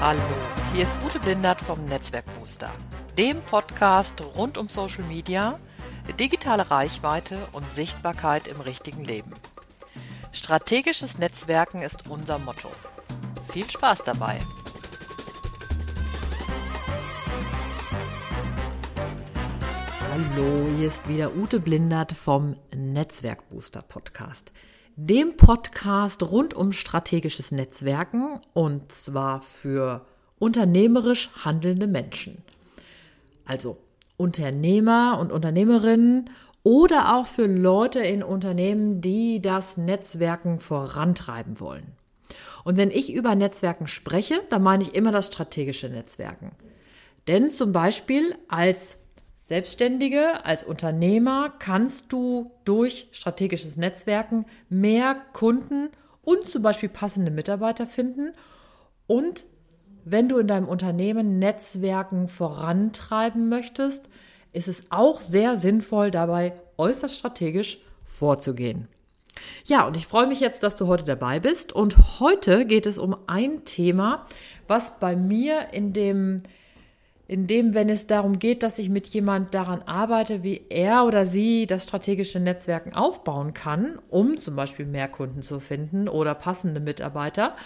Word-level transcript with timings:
Hallo, 0.00 0.20
hier 0.72 0.82
ist 0.82 0.92
Ute 1.04 1.18
Blindert 1.18 1.60
vom 1.60 1.84
Netzwerkbooster, 1.86 2.70
dem 3.16 3.40
Podcast 3.40 4.20
rund 4.36 4.58
um 4.58 4.68
Social 4.68 5.04
Media, 5.04 5.58
digitale 6.18 6.70
Reichweite 6.70 7.38
und 7.52 7.70
Sichtbarkeit 7.70 8.48
im 8.48 8.60
richtigen 8.60 9.04
Leben. 9.04 9.32
Strategisches 10.32 11.18
Netzwerken 11.18 11.80
ist 11.80 12.08
unser 12.10 12.38
Motto. 12.38 12.70
Viel 13.48 13.70
Spaß 13.70 14.04
dabei! 14.04 14.40
Hallo, 20.10 20.68
hier 20.76 20.88
ist 20.88 21.08
wieder 21.08 21.34
Ute 21.34 21.60
Blindert 21.60 22.12
vom 22.12 22.56
Netzwerkbooster 22.74 23.82
Podcast 23.82 24.52
dem 24.96 25.36
Podcast 25.36 26.22
rund 26.22 26.54
um 26.54 26.72
strategisches 26.72 27.50
Netzwerken 27.50 28.40
und 28.52 28.92
zwar 28.92 29.40
für 29.40 30.06
unternehmerisch 30.38 31.30
handelnde 31.44 31.86
Menschen. 31.86 32.42
Also 33.44 33.78
Unternehmer 34.16 35.18
und 35.20 35.32
Unternehmerinnen 35.32 36.30
oder 36.62 37.16
auch 37.16 37.26
für 37.26 37.46
Leute 37.46 38.00
in 38.00 38.22
Unternehmen, 38.22 39.00
die 39.00 39.42
das 39.42 39.76
Netzwerken 39.76 40.60
vorantreiben 40.60 41.60
wollen. 41.60 41.96
Und 42.62 42.76
wenn 42.76 42.90
ich 42.90 43.12
über 43.12 43.34
Netzwerken 43.34 43.86
spreche, 43.86 44.40
dann 44.48 44.62
meine 44.62 44.84
ich 44.84 44.94
immer 44.94 45.12
das 45.12 45.26
strategische 45.26 45.88
Netzwerken. 45.88 46.52
Denn 47.26 47.50
zum 47.50 47.72
Beispiel 47.72 48.36
als 48.48 48.98
Selbstständige, 49.46 50.42
als 50.46 50.64
Unternehmer 50.64 51.52
kannst 51.58 52.10
du 52.14 52.50
durch 52.64 53.08
strategisches 53.12 53.76
Netzwerken 53.76 54.46
mehr 54.70 55.16
Kunden 55.34 55.90
und 56.22 56.48
zum 56.48 56.62
Beispiel 56.62 56.88
passende 56.88 57.30
Mitarbeiter 57.30 57.86
finden. 57.86 58.32
Und 59.06 59.44
wenn 60.06 60.30
du 60.30 60.38
in 60.38 60.46
deinem 60.46 60.66
Unternehmen 60.66 61.38
Netzwerken 61.38 62.28
vorantreiben 62.28 63.50
möchtest, 63.50 64.08
ist 64.54 64.66
es 64.66 64.84
auch 64.88 65.20
sehr 65.20 65.58
sinnvoll, 65.58 66.10
dabei 66.10 66.54
äußerst 66.78 67.18
strategisch 67.18 67.82
vorzugehen. 68.02 68.88
Ja, 69.66 69.86
und 69.86 69.98
ich 69.98 70.06
freue 70.06 70.26
mich 70.26 70.40
jetzt, 70.40 70.62
dass 70.62 70.76
du 70.76 70.86
heute 70.86 71.04
dabei 71.04 71.38
bist. 71.38 71.70
Und 71.70 72.18
heute 72.18 72.64
geht 72.64 72.86
es 72.86 72.96
um 72.96 73.14
ein 73.26 73.66
Thema, 73.66 74.24
was 74.68 74.98
bei 74.98 75.14
mir 75.16 75.74
in 75.74 75.92
dem 75.92 76.42
in 77.26 77.46
dem, 77.46 77.74
wenn 77.74 77.88
es 77.88 78.06
darum 78.06 78.38
geht, 78.38 78.62
dass 78.62 78.78
ich 78.78 78.90
mit 78.90 79.06
jemand 79.08 79.54
daran 79.54 79.82
arbeite, 79.82 80.42
wie 80.42 80.66
er 80.68 81.04
oder 81.04 81.24
sie 81.24 81.66
das 81.66 81.84
strategische 81.84 82.38
Netzwerken 82.38 82.92
aufbauen 82.92 83.54
kann, 83.54 83.98
um 84.10 84.38
zum 84.38 84.56
Beispiel 84.56 84.84
mehr 84.84 85.08
Kunden 85.08 85.42
zu 85.42 85.58
finden 85.58 86.08
oder 86.08 86.34
passende 86.34 86.80
Mitarbeiter, 86.80 87.56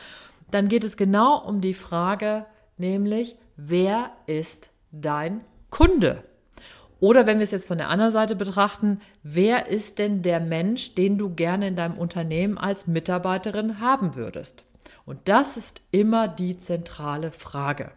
dann 0.51 0.69
geht 0.69 0.85
es 0.85 0.97
genau 0.97 1.45
um 1.45 1.61
die 1.61 1.75
Frage, 1.75 2.47
nämlich, 2.77 3.37
wer 3.57 4.13
ist 4.27 4.71
dein 4.93 5.41
Kunde? 5.71 6.23
Oder 7.01 7.27
wenn 7.27 7.39
wir 7.39 7.45
es 7.45 7.51
jetzt 7.51 7.69
von 7.69 7.79
der 7.79 7.91
anderen 7.91 8.13
Seite 8.13 8.37
betrachten, 8.37 9.01
wer 9.23 9.69
ist 9.69 9.99
denn 9.99 10.23
der 10.23 10.41
Mensch, 10.41 10.95
den 10.95 11.19
du 11.19 11.35
gerne 11.35 11.69
in 11.69 11.77
deinem 11.77 11.99
Unternehmen 11.99 12.59
als 12.59 12.87
Mitarbeiterin 12.87 13.81
haben 13.81 14.15
würdest? 14.15 14.65
Und 15.05 15.29
das 15.29 15.57
ist 15.57 15.83
immer 15.91 16.29
die 16.29 16.59
zentrale 16.59 17.31
Frage 17.31 17.93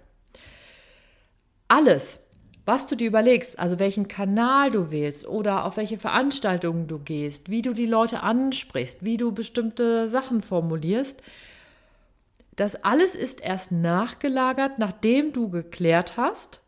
alles, 1.72 2.19
was 2.66 2.86
du 2.86 2.95
dir 2.95 3.08
überlegst, 3.08 3.58
also 3.58 3.80
welchen 3.80 4.09
Kanal 4.09 4.72
du 4.72 4.91
wählst 4.91 5.25
oder 5.25 5.64
auf 5.64 5.78
welche 5.78 5.97
Veranstaltungen 5.97 6.88
du 6.88 7.00
gehst, 7.00 7.50
wie 7.50 7.61
du 7.61 7.73
die 7.73 7.86
Leute 7.86 8.22
ansprichst, 8.23 9.05
wie 9.05 9.16
du 9.16 9.31
bestimmte 9.31 10.09
Sachen 10.09 10.41
formulierst, 10.41 11.22
das 12.58 12.83
alles 12.83 13.16
ist 13.16 13.39
erst 13.39 13.72
nachgelagert, 13.72 14.80
nachdem 14.80 15.31
du 15.31 15.50
geklärt 15.50 16.17
hast, 16.17 16.61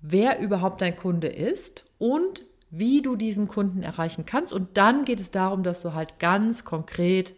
wer 0.00 0.40
überhaupt 0.40 0.80
dein 0.80 0.96
Kunde 0.96 1.28
ist 1.28 1.84
und 1.98 2.46
wie 2.70 3.02
du 3.02 3.16
diesen 3.16 3.46
Kunden 3.46 3.82
erreichen 3.82 4.24
kannst. 4.24 4.54
Und 4.54 4.78
dann 4.78 5.04
geht 5.04 5.20
es 5.20 5.30
darum, 5.30 5.62
dass 5.62 5.82
du 5.82 5.92
halt 5.92 6.18
ganz 6.18 6.64
konkret 6.64 7.34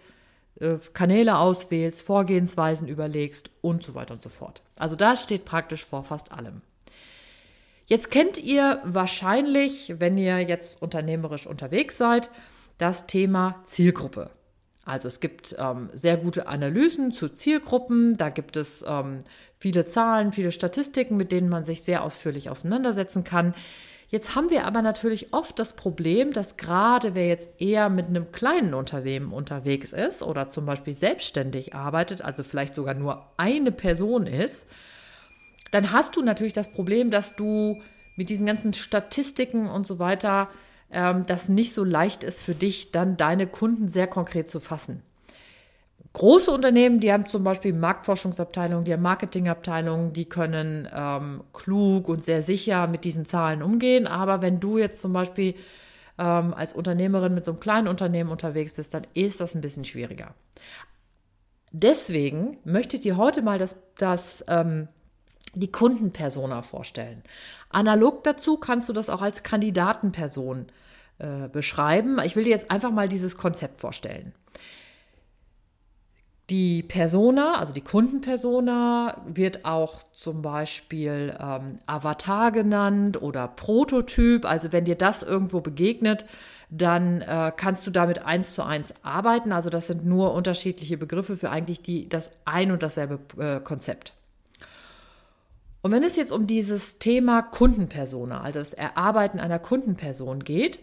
Kanäle 0.93 1.39
auswählst, 1.39 2.03
Vorgehensweisen 2.03 2.89
überlegst 2.89 3.51
und 3.61 3.83
so 3.83 3.95
weiter 3.95 4.15
und 4.15 4.23
so 4.23 4.29
fort. 4.29 4.63
Also 4.77 4.97
das 4.97 5.23
steht 5.23 5.45
praktisch 5.45 5.85
vor 5.85 6.05
fast 6.05 6.33
allem. 6.33 6.63
Jetzt 7.87 8.11
kennt 8.11 8.39
ihr 8.39 8.81
wahrscheinlich, 8.85 9.95
wenn 9.99 10.17
ihr 10.17 10.41
jetzt 10.41 10.81
unternehmerisch 10.81 11.47
unterwegs 11.47 11.99
seid, 11.99 12.31
das 12.79 13.07
Thema 13.07 13.61
Zielgruppe. 13.65 14.31
Also 14.85 15.09
es 15.09 15.21
gibt 15.21 15.57
ähm, 15.59 15.91
sehr 15.93 16.17
gute 16.17 16.47
Analysen 16.47 17.13
zu 17.13 17.29
Zielgruppen, 17.31 18.15
da 18.17 18.29
gibt 18.29 18.57
es 18.57 18.85
ähm, 18.87 19.21
viele 19.59 19.87
Zahlen, 19.87 20.33
viele 20.33 20.53
Statistiken, 20.53 21.17
mit 21.17 21.33
denen 21.33 21.49
man 21.49 21.65
sich 21.65 21.83
sehr 21.83 22.03
ausführlich 22.03 22.51
auseinandersetzen 22.51 23.25
kann. 23.25 23.55
Jetzt 24.15 24.37
haben 24.37 24.49
wir 24.49 24.65
aber 24.65 24.81
natürlich 24.81 25.33
oft 25.33 25.59
das 25.59 25.73
Problem, 25.73 26.33
dass 26.33 26.57
gerade 26.57 27.17
wer 27.17 27.27
jetzt 27.27 27.51
eher 27.61 27.89
mit 27.89 28.07
einem 28.07 28.31
kleinen 28.31 28.73
Unternehmen 28.73 29.33
unterwegs 29.33 29.93
ist 29.93 30.23
oder 30.23 30.51
zum 30.51 30.67
Beispiel 30.67 30.95
selbstständig 30.95 31.75
arbeitet, 31.75 32.23
also 32.23 32.45
vielleicht 32.45 32.77
sogar 32.77 32.95
nur 32.95 33.27
eine 33.39 33.73
Person 33.73 34.29
ist, 34.29 34.69
dann 35.73 35.91
hast 35.91 36.15
du 36.15 36.23
natürlich 36.23 36.53
das 36.53 36.71
Problem, 36.71 37.11
dass 37.11 37.35
du 37.35 37.83
mit 38.15 38.29
diesen 38.29 38.47
ganzen 38.47 38.73
Statistiken 38.73 39.69
und 39.69 39.85
so 39.85 39.99
weiter, 39.99 40.49
ähm, 40.93 41.27
das 41.27 41.49
nicht 41.49 41.75
so 41.75 41.83
leicht 41.83 42.23
ist 42.23 42.41
für 42.41 42.55
dich, 42.55 42.93
dann 42.93 43.17
deine 43.17 43.49
Kunden 43.49 43.89
sehr 43.89 44.07
konkret 44.07 44.49
zu 44.49 44.61
fassen. 44.61 45.03
Große 46.15 46.49
Unternehmen, 46.53 47.01
die 47.01 47.13
haben 47.13 47.29
zum 47.29 47.43
Beispiel 47.43 47.73
Marktforschungsabteilungen, 47.73 48.85
die 48.85 48.93
haben 48.93 49.03
Marketingabteilungen, 49.03 50.13
die 50.13 50.27
können 50.27 50.89
ähm, 50.95 51.43
klug 51.53 52.09
und 52.09 52.25
sehr 52.25 52.41
sicher 52.41 52.87
mit 52.87 53.03
diesen 53.03 53.27
Zahlen 53.27 53.65
umgehen. 53.65 54.07
Aber 54.07 54.41
wenn 54.41 54.61
du 54.61 54.79
jetzt 54.79 55.01
zum 55.01 55.13
Beispiel 55.13 55.57
ähm, 56.17 56.55
als 56.55 56.73
Unternehmerin 56.73 57.35
mit 57.35 57.45
so 57.45 57.51
einem 57.51 57.59
kleinen 57.59 57.89
Unternehmen 57.89 58.31
unterwegs 58.31 58.75
bist, 58.75 58.95
dann 58.95 59.09
ist 59.15 59.41
das 59.41 59.57
ein 59.57 59.61
bisschen 59.61 59.85
schwieriger. 59.85 60.35
Deswegen 61.73 62.59
möchte 62.63 62.95
ich 62.97 63.03
dir 63.03 63.17
heute 63.17 63.43
mal 63.43 63.59
das, 63.59 63.75
das 63.99 64.45
ähm, 64.47 64.87
die 65.53 65.73
Kundenpersona 65.73 66.63
vorstellen. 66.63 67.25
Analog 67.71 68.23
dazu 68.23 68.57
kannst 68.57 68.89
du 68.89 68.93
das 68.93 69.11
auch 69.11 69.21
als 69.21 69.43
Kandidatenperson 69.43 70.67
äh, 71.19 71.49
beschreiben. 71.49 72.21
Ich 72.25 72.37
will 72.37 72.45
dir 72.45 72.51
jetzt 72.51 72.71
einfach 72.71 72.93
mal 72.93 73.09
dieses 73.09 73.37
Konzept 73.37 73.81
vorstellen. 73.81 74.33
Die 76.51 76.83
Persona, 76.83 77.59
also 77.59 77.73
die 77.73 77.81
Kundenpersona, 77.81 79.23
wird 79.27 79.65
auch 79.65 80.03
zum 80.13 80.43
Beispiel 80.43 81.35
ähm, 81.41 81.79
Avatar 81.87 82.53
genannt 82.53 83.23
oder 83.23 83.49
Prototyp. 83.49 84.45
Also 84.45 84.71
wenn 84.71 84.85
dir 84.85 84.97
das 84.97 85.23
irgendwo 85.23 85.61
begegnet, 85.63 86.27
dann 86.69 87.23
äh, 87.23 87.51
kannst 87.57 87.87
du 87.87 87.91
damit 87.91 88.27
eins 88.27 88.55
zu 88.55 88.63
eins 88.63 88.93
arbeiten. 89.03 89.53
Also 89.53 89.71
das 89.71 89.87
sind 89.87 90.05
nur 90.05 90.35
unterschiedliche 90.35 90.99
Begriffe 90.99 91.37
für 91.37 91.49
eigentlich 91.49 91.81
die, 91.81 92.11
das 92.11 92.31
ein 92.45 92.73
und 92.73 92.83
dasselbe 92.83 93.21
äh, 93.43 93.61
Konzept. 93.61 94.13
Und 95.81 95.93
wenn 95.93 96.03
es 96.03 96.17
jetzt 96.17 96.33
um 96.33 96.47
dieses 96.47 96.99
Thema 96.99 97.43
Kundenpersona, 97.43 98.41
also 98.41 98.59
das 98.59 98.75
Erarbeiten 98.75 99.41
einer 99.41 99.59
Kundenperson 99.59 100.45
geht, 100.45 100.81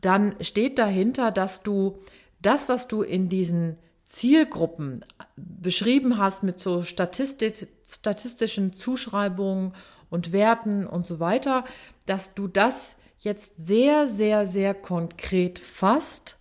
dann 0.00 0.36
steht 0.40 0.78
dahinter, 0.78 1.30
dass 1.30 1.62
du 1.62 1.98
das, 2.40 2.68
was 2.68 2.88
du 2.88 3.02
in 3.02 3.28
diesen 3.28 3.78
Zielgruppen 4.12 5.06
beschrieben 5.36 6.18
hast 6.18 6.42
mit 6.42 6.60
so 6.60 6.82
Statistik, 6.82 7.66
statistischen 7.88 8.74
Zuschreibungen 8.74 9.74
und 10.10 10.32
Werten 10.32 10.86
und 10.86 11.06
so 11.06 11.18
weiter, 11.18 11.64
dass 12.04 12.34
du 12.34 12.46
das 12.46 12.96
jetzt 13.20 13.54
sehr, 13.56 14.08
sehr, 14.08 14.46
sehr 14.46 14.74
konkret 14.74 15.58
fasst 15.58 16.38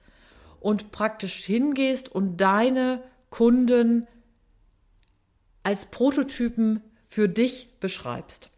und 0.59 0.91
praktisch 0.91 1.45
hingehst 1.45 2.09
und 2.09 2.37
deine 2.37 3.01
Kunden 3.29 4.05
als 5.63 5.85
Prototypen 5.85 6.81
für 7.07 7.29
dich 7.29 7.69
beschreibst. 7.79 8.49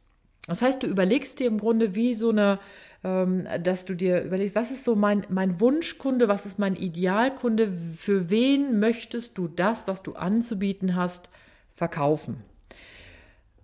Das 0.48 0.64
heißt, 0.64 0.82
du 0.82 0.88
überlegst 0.88 1.40
dir 1.40 1.48
im 1.48 1.60
Grunde 1.60 1.94
wie 1.94 2.16
so 2.16 2.30
eine 2.30 2.60
dass 3.04 3.84
du 3.84 3.96
dir 3.96 4.24
überlegst, 4.24 4.56
was 4.56 4.72
ist 4.72 4.86
so 4.86 4.96
mein, 4.96 5.26
mein 5.28 5.60
Wunschkunde, 5.60 6.30
was 6.30 6.46
ist 6.46 6.58
mein 6.58 6.78
Idealkunde, 6.78 7.70
für 7.98 8.30
wen 8.30 8.80
möchtest 8.80 9.38
du 9.38 9.50
das, 9.50 9.90
was 9.90 10.04
du 10.04 10.14
anzubieten 10.14 10.96
hast, 10.96 11.30
verkaufen? 11.74 12.38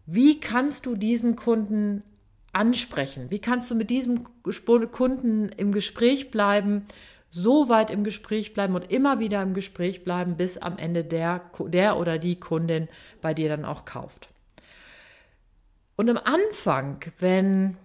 Wie 0.05 0.41
kannst 0.41 0.85
du 0.85 0.95
diesen 0.97 1.37
Kunden 1.37 2.03
ansprechen? 2.51 3.31
Wie 3.31 3.39
kannst 3.39 3.71
du 3.71 3.75
mit 3.75 3.89
diesem 3.89 4.25
Kunden 4.91 5.49
im 5.55 5.71
Gespräch 5.71 6.31
bleiben, 6.31 6.85
so 7.29 7.69
weit 7.69 7.91
im 7.91 8.03
Gespräch 8.03 8.53
bleiben 8.53 8.75
und 8.75 8.91
immer 8.91 9.19
wieder 9.19 9.41
im 9.41 9.53
Gespräch 9.53 10.03
bleiben, 10.03 10.35
bis 10.35 10.57
am 10.57 10.77
Ende 10.77 11.05
der, 11.05 11.43
der 11.59 11.97
oder 11.97 12.17
die 12.17 12.37
Kundin 12.37 12.89
bei 13.21 13.33
dir 13.33 13.47
dann 13.47 13.63
auch 13.63 13.85
kauft? 13.85 14.27
Und 15.95 16.09
am 16.09 16.17
Anfang, 16.17 16.99
wenn 17.19 17.77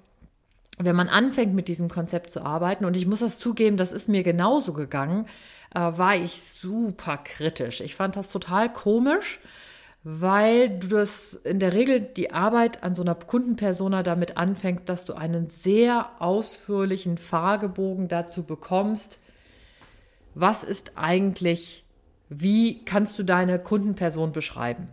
wenn 0.79 0.97
man 0.97 1.09
anfängt 1.09 1.55
mit 1.55 1.69
diesem 1.69 1.89
Konzept 1.89 2.31
zu 2.31 2.43
arbeiten, 2.43 2.85
und 2.85 2.97
ich 2.97 3.07
muss 3.07 3.21
das 3.21 3.39
zugeben, 3.39 3.77
das 3.77 3.93
ist 3.93 4.09
mir 4.09 4.23
genauso 4.23 4.73
gegangen, 4.73 5.27
äh, 5.75 5.79
war 5.79 6.17
ich 6.17 6.43
super 6.43 7.19
kritisch. 7.19 7.81
Ich 7.81 7.95
fand 7.95 8.17
das 8.17 8.29
total 8.29 8.73
komisch, 8.73 9.41
weil 10.03 10.69
du 10.69 10.89
das 10.89 11.35
in 11.45 11.61
der 11.61 11.73
Regel 11.73 12.01
die 12.01 12.33
Arbeit 12.33 12.83
an 12.83 12.95
so 12.95 13.03
einer 13.03 13.15
Kundenpersona 13.15 14.03
damit 14.03 14.37
anfängt, 14.37 14.89
dass 14.89 15.05
du 15.05 15.15
einen 15.15 15.49
sehr 15.49 16.11
ausführlichen 16.19 17.19
Fragebogen 17.19 18.09
dazu 18.09 18.43
bekommst, 18.43 19.19
was 20.35 20.65
ist 20.65 20.93
eigentlich, 20.97 21.85
wie 22.29 22.85
kannst 22.85 23.19
du 23.19 23.23
deine 23.23 23.59
Kundenperson 23.59 24.33
beschreiben? 24.33 24.89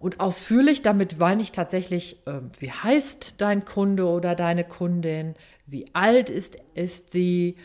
Und 0.00 0.18
ausführlich, 0.18 0.80
damit 0.80 1.18
meine 1.18 1.42
ich 1.42 1.52
tatsächlich, 1.52 2.26
äh, 2.26 2.40
wie 2.58 2.72
heißt 2.72 3.34
dein 3.38 3.66
Kunde 3.66 4.06
oder 4.06 4.34
deine 4.34 4.64
Kundin, 4.64 5.34
wie 5.66 5.84
alt 5.92 6.30
ist, 6.30 6.56
ist 6.74 7.12
sie, 7.12 7.56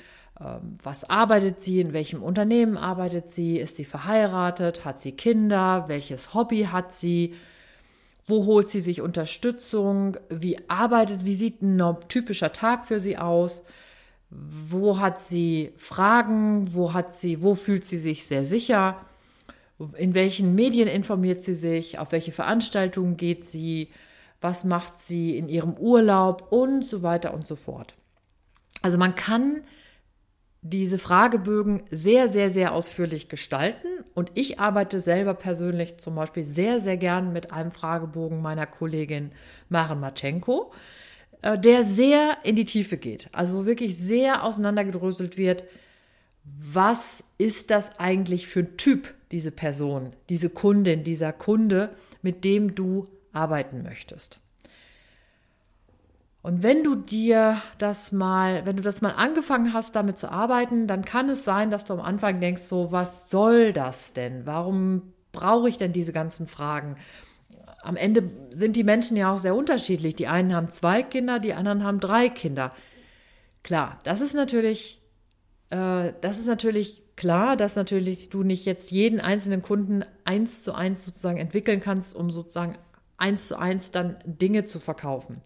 ähm, 0.41 0.75
was 0.83 1.09
arbeitet 1.09 1.61
sie, 1.61 1.79
in 1.79 1.93
welchem 1.93 2.21
Unternehmen 2.21 2.75
arbeitet 2.77 3.29
sie, 3.29 3.57
ist 3.57 3.77
sie 3.77 3.85
verheiratet, 3.85 4.83
hat 4.83 4.99
sie 4.99 5.13
Kinder, 5.13 5.85
welches 5.87 6.33
Hobby 6.33 6.67
hat 6.69 6.93
sie, 6.93 7.35
wo 8.25 8.45
holt 8.45 8.67
sie 8.67 8.81
sich 8.81 8.99
Unterstützung, 8.99 10.17
wie 10.29 10.57
arbeitet, 10.67 11.23
wie 11.23 11.35
sieht 11.35 11.61
ein 11.61 11.81
typischer 12.09 12.51
Tag 12.51 12.85
für 12.85 12.99
sie 12.99 13.17
aus, 13.17 13.63
wo 14.29 14.99
hat 14.99 15.21
sie 15.21 15.71
Fragen, 15.77 16.73
wo 16.73 16.91
hat 16.91 17.15
sie, 17.15 17.41
wo 17.41 17.55
fühlt 17.55 17.85
sie 17.85 17.97
sich 17.97 18.25
sehr 18.25 18.43
sicher, 18.43 18.97
in 19.97 20.15
welchen 20.15 20.55
Medien 20.55 20.87
informiert 20.87 21.43
sie 21.43 21.55
sich, 21.55 21.99
auf 21.99 22.11
welche 22.11 22.31
Veranstaltungen 22.31 23.17
geht 23.17 23.45
sie, 23.45 23.89
was 24.41 24.63
macht 24.63 24.99
sie 24.99 25.37
in 25.37 25.49
ihrem 25.49 25.73
Urlaub 25.73 26.51
und 26.51 26.85
so 26.85 27.01
weiter 27.01 27.33
und 27.33 27.47
so 27.47 27.55
fort. 27.55 27.95
Also 28.81 28.97
man 28.97 29.15
kann 29.15 29.63
diese 30.67 30.97
Fragebögen 30.97 31.83
sehr, 31.91 32.27
sehr, 32.27 32.49
sehr 32.49 32.73
ausführlich 32.73 33.29
gestalten. 33.29 33.87
Und 34.15 34.31
ich 34.33 34.59
arbeite 34.59 34.99
selber 34.99 35.35
persönlich 35.35 35.97
zum 35.99 36.15
Beispiel 36.15 36.43
sehr, 36.43 36.79
sehr 36.79 36.97
gern 36.97 37.31
mit 37.31 37.51
einem 37.51 37.69
Fragebogen 37.69 38.41
meiner 38.41 38.65
Kollegin 38.65 39.31
Maren 39.69 39.99
Matschenko, 39.99 40.71
äh, 41.43 41.59
der 41.59 41.83
sehr 41.83 42.37
in 42.43 42.55
die 42.55 42.65
Tiefe 42.65 42.97
geht. 42.97 43.29
Also 43.31 43.59
wo 43.59 43.65
wirklich 43.67 43.95
sehr 43.97 44.43
auseinandergedröselt 44.43 45.37
wird, 45.37 45.65
was 46.45 47.23
ist 47.37 47.71
das 47.71 47.99
eigentlich 47.99 48.47
für 48.47 48.61
ein 48.61 48.77
Typ, 48.77 49.13
diese 49.31 49.51
Person, 49.51 50.13
diese 50.29 50.49
Kundin, 50.49 51.03
dieser 51.03 51.33
Kunde, 51.33 51.89
mit 52.21 52.45
dem 52.45 52.75
du 52.75 53.07
arbeiten 53.33 53.83
möchtest. 53.83 54.39
Und 56.45 56.61
wenn 56.61 56.83
du 56.83 56.93
dir 56.93 57.59
das 57.79 58.11
mal, 58.11 58.67
wenn 58.67 58.75
du 58.75 58.83
das 58.83 59.01
mal 59.01 59.13
angefangen 59.13 59.73
hast, 59.73 59.95
damit 59.95 60.19
zu 60.19 60.31
arbeiten, 60.31 60.85
dann 60.85 61.03
kann 61.03 61.27
es 61.27 61.43
sein, 61.43 61.71
dass 61.71 61.85
du 61.85 61.93
am 61.93 62.01
Anfang 62.01 62.39
denkst, 62.39 62.61
so, 62.61 62.91
was 62.91 63.31
soll 63.31 63.73
das 63.73 64.13
denn? 64.13 64.45
Warum 64.45 65.13
brauche 65.31 65.67
ich 65.67 65.77
denn 65.77 65.91
diese 65.91 66.13
ganzen 66.13 66.45
Fragen? 66.45 66.97
Am 67.81 67.95
Ende 67.95 68.29
sind 68.51 68.75
die 68.75 68.83
Menschen 68.83 69.17
ja 69.17 69.33
auch 69.33 69.37
sehr 69.37 69.55
unterschiedlich. 69.55 70.15
Die 70.15 70.27
einen 70.27 70.53
haben 70.53 70.69
zwei 70.69 71.01
Kinder, 71.01 71.39
die 71.39 71.55
anderen 71.55 71.83
haben 71.83 71.99
drei 71.99 72.29
Kinder. 72.29 72.71
Klar, 73.63 73.97
das 74.03 74.21
ist 74.21 74.35
natürlich, 74.35 75.01
äh, 75.69 76.13
das 76.21 76.39
ist 76.39 76.47
natürlich 76.47 77.03
klar, 77.15 77.55
dass 77.55 77.75
natürlich 77.75 78.29
du 78.29 78.43
nicht 78.43 78.65
jetzt 78.65 78.91
jeden 78.91 79.19
einzelnen 79.19 79.61
Kunden 79.61 80.03
eins 80.23 80.63
zu 80.63 80.73
eins 80.73 81.03
sozusagen 81.03 81.37
entwickeln 81.37 81.79
kannst, 81.79 82.15
um 82.15 82.31
sozusagen 82.31 82.77
eins 83.17 83.47
zu 83.47 83.57
eins 83.57 83.91
dann 83.91 84.17
Dinge 84.25 84.65
zu 84.65 84.79
verkaufen. 84.79 85.41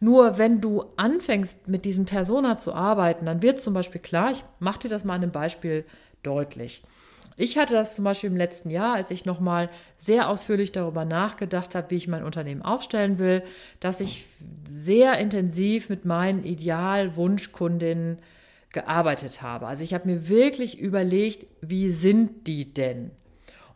Nur 0.00 0.38
wenn 0.38 0.60
du 0.60 0.84
anfängst, 0.96 1.68
mit 1.68 1.84
diesem 1.84 2.06
Persona 2.06 2.56
zu 2.56 2.72
arbeiten, 2.72 3.26
dann 3.26 3.42
wird 3.42 3.60
zum 3.60 3.74
Beispiel 3.74 4.00
klar, 4.00 4.30
ich 4.30 4.44
mache 4.58 4.80
dir 4.80 4.88
das 4.88 5.04
mal 5.04 5.14
an 5.14 5.22
einem 5.22 5.32
Beispiel 5.32 5.84
deutlich. 6.22 6.82
Ich 7.36 7.56
hatte 7.56 7.74
das 7.74 7.94
zum 7.94 8.04
Beispiel 8.04 8.30
im 8.30 8.36
letzten 8.36 8.70
Jahr, 8.70 8.94
als 8.94 9.10
ich 9.10 9.24
nochmal 9.24 9.70
sehr 9.96 10.28
ausführlich 10.28 10.72
darüber 10.72 11.04
nachgedacht 11.06 11.74
habe, 11.74 11.90
wie 11.90 11.96
ich 11.96 12.08
mein 12.08 12.24
Unternehmen 12.24 12.62
aufstellen 12.62 13.18
will, 13.18 13.42
dass 13.78 14.00
ich 14.00 14.26
sehr 14.68 15.18
intensiv 15.18 15.88
mit 15.88 16.04
meinen 16.04 16.44
Ideal-Wunschkundinnen 16.44 18.18
gearbeitet 18.72 19.42
habe. 19.42 19.66
Also 19.66 19.82
ich 19.82 19.94
habe 19.94 20.08
mir 20.08 20.28
wirklich 20.28 20.78
überlegt, 20.78 21.46
wie 21.60 21.90
sind 21.90 22.46
die 22.46 22.72
denn? 22.72 23.10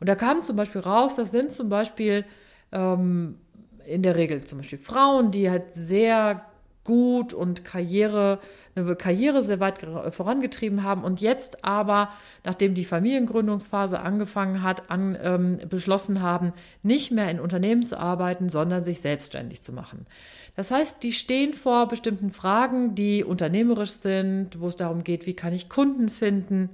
Und 0.01 0.09
da 0.09 0.15
kam 0.15 0.43
zum 0.43 0.57
Beispiel 0.57 0.81
raus, 0.81 1.17
das 1.17 1.31
sind 1.31 1.53
zum 1.53 1.69
Beispiel 1.69 2.25
ähm, 2.73 3.39
in 3.87 4.03
der 4.03 4.17
Regel 4.17 4.45
zum 4.45 4.59
Beispiel 4.59 4.79
Frauen, 4.79 5.31
die 5.31 5.51
halt 5.51 5.73
sehr 5.73 6.45
gut 6.85 7.33
und 7.33 7.65
Karriere, 7.65 8.39
eine 8.77 8.95
Karriere 8.95 9.43
sehr 9.43 9.61
weit 9.61 9.79
vorangetrieben 10.11 10.83
haben 10.83 11.03
und 11.03 11.21
jetzt 11.21 11.65
aber, 11.65 12.11
nachdem 12.45 12.75
die 12.75 12.85
Familiengründungsphase 12.85 14.01
angefangen 14.01 14.63
hat, 14.63 14.91
an, 14.91 15.17
ähm, 15.21 15.59
beschlossen 15.69 16.21
haben, 16.21 16.53
nicht 16.83 17.11
mehr 17.11 17.31
in 17.31 17.41
Unternehmen 17.41 17.87
zu 17.87 17.99
arbeiten, 17.99 18.51
sondern 18.51 18.85
sich 18.85 19.01
selbstständig 19.01 19.63
zu 19.63 19.73
machen. 19.73 20.07
Das 20.57 20.71
heißt, 20.71 21.03
die 21.03 21.13
stehen 21.13 21.55
vor 21.55 21.89
bestimmten 21.89 22.31
Fragen, 22.31 22.95
die 22.95 23.25
unternehmerisch 23.25 23.93
sind, 23.93 24.61
wo 24.61 24.69
es 24.69 24.77
darum 24.77 25.03
geht, 25.03 25.27
wie 25.27 25.35
kann 25.35 25.53
ich 25.53 25.69
Kunden 25.69 26.11
finden, 26.11 26.69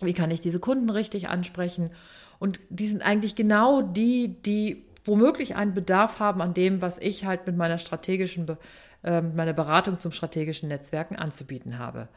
wie 0.00 0.14
kann 0.14 0.30
ich 0.30 0.40
diese 0.40 0.58
Kunden 0.58 0.90
richtig 0.90 1.28
ansprechen. 1.28 1.90
Und 2.38 2.60
die 2.70 2.88
sind 2.88 3.02
eigentlich 3.02 3.36
genau 3.36 3.82
die, 3.82 4.36
die 4.44 4.84
womöglich 5.04 5.56
einen 5.56 5.74
Bedarf 5.74 6.18
haben 6.18 6.40
an 6.40 6.54
dem, 6.54 6.80
was 6.80 6.98
ich 6.98 7.24
halt 7.24 7.46
mit 7.46 7.56
meiner 7.56 7.78
strategischen, 7.78 8.48
äh, 8.48 8.56
meiner 9.04 9.52
Beratung 9.52 10.00
zum 10.00 10.12
strategischen 10.12 10.68
Netzwerken 10.68 11.16
anzubieten 11.16 11.78
habe. 11.78 12.08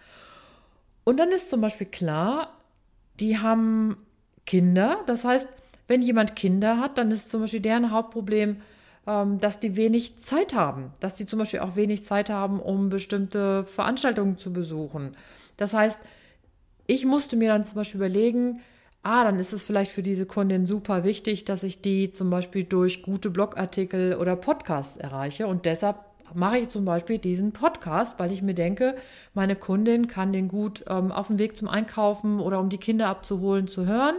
Und 1.03 1.17
dann 1.17 1.29
ist 1.29 1.49
zum 1.49 1.61
Beispiel 1.61 1.87
klar, 1.87 2.53
die 3.19 3.37
haben 3.37 3.97
Kinder. 4.45 4.99
Das 5.05 5.23
heißt, 5.23 5.47
wenn 5.87 6.01
jemand 6.01 6.35
Kinder 6.35 6.79
hat, 6.79 6.97
dann 6.97 7.11
ist 7.11 7.29
zum 7.29 7.41
Beispiel 7.41 7.61
deren 7.61 7.91
Hauptproblem, 7.91 8.57
ähm, 9.07 9.39
dass 9.39 9.59
die 9.59 9.75
wenig 9.75 10.19
Zeit 10.19 10.53
haben, 10.53 10.91
dass 10.99 11.15
die 11.15 11.25
zum 11.25 11.39
Beispiel 11.39 11.61
auch 11.61 11.75
wenig 11.75 12.03
Zeit 12.03 12.29
haben, 12.29 12.59
um 12.59 12.89
bestimmte 12.89 13.63
Veranstaltungen 13.63 14.37
zu 14.37 14.51
besuchen. 14.51 15.15
Das 15.55 15.73
heißt, 15.73 16.01
ich 16.87 17.05
musste 17.05 17.35
mir 17.35 17.49
dann 17.49 17.63
zum 17.63 17.75
Beispiel 17.75 17.99
überlegen, 17.99 18.61
ah, 19.03 19.23
dann 19.23 19.39
ist 19.39 19.53
es 19.53 19.63
vielleicht 19.63 19.91
für 19.91 20.03
diese 20.03 20.25
Kundin 20.25 20.65
super 20.65 21.03
wichtig, 21.03 21.45
dass 21.45 21.63
ich 21.63 21.81
die 21.81 22.11
zum 22.11 22.29
Beispiel 22.29 22.65
durch 22.65 23.03
gute 23.03 23.29
Blogartikel 23.29 24.15
oder 24.15 24.35
Podcasts 24.35 24.97
erreiche. 24.97 25.47
Und 25.47 25.65
deshalb 25.65 25.97
mache 26.33 26.59
ich 26.59 26.69
zum 26.69 26.85
Beispiel 26.85 27.17
diesen 27.17 27.51
Podcast, 27.51 28.15
weil 28.17 28.31
ich 28.31 28.41
mir 28.41 28.53
denke, 28.53 28.95
meine 29.33 29.55
Kundin 29.55 30.07
kann 30.07 30.33
den 30.33 30.47
gut 30.47 30.83
ähm, 30.87 31.11
auf 31.11 31.27
dem 31.27 31.39
Weg 31.39 31.57
zum 31.57 31.67
Einkaufen 31.67 32.39
oder 32.39 32.59
um 32.59 32.69
die 32.69 32.77
Kinder 32.77 33.07
abzuholen 33.07 33.67
zu 33.67 33.85
hören. 33.85 34.15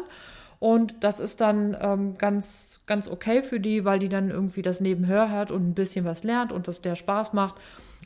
Und 0.60 0.97
das 1.04 1.21
ist 1.21 1.40
dann 1.40 1.76
ähm, 1.80 2.18
ganz, 2.18 2.80
ganz 2.87 3.09
okay 3.09 3.42
für 3.42 3.61
die, 3.61 3.85
weil 3.85 3.99
die 3.99 4.09
dann 4.09 4.30
irgendwie 4.30 4.62
das 4.62 4.80
nebenher 4.80 5.30
hört 5.30 5.50
und 5.50 5.68
ein 5.68 5.75
bisschen 5.75 6.04
was 6.04 6.25
lernt 6.25 6.52
und 6.52 6.66
das 6.66 6.80
der 6.80 6.97
Spaß 6.97 7.32
macht. 7.32 7.54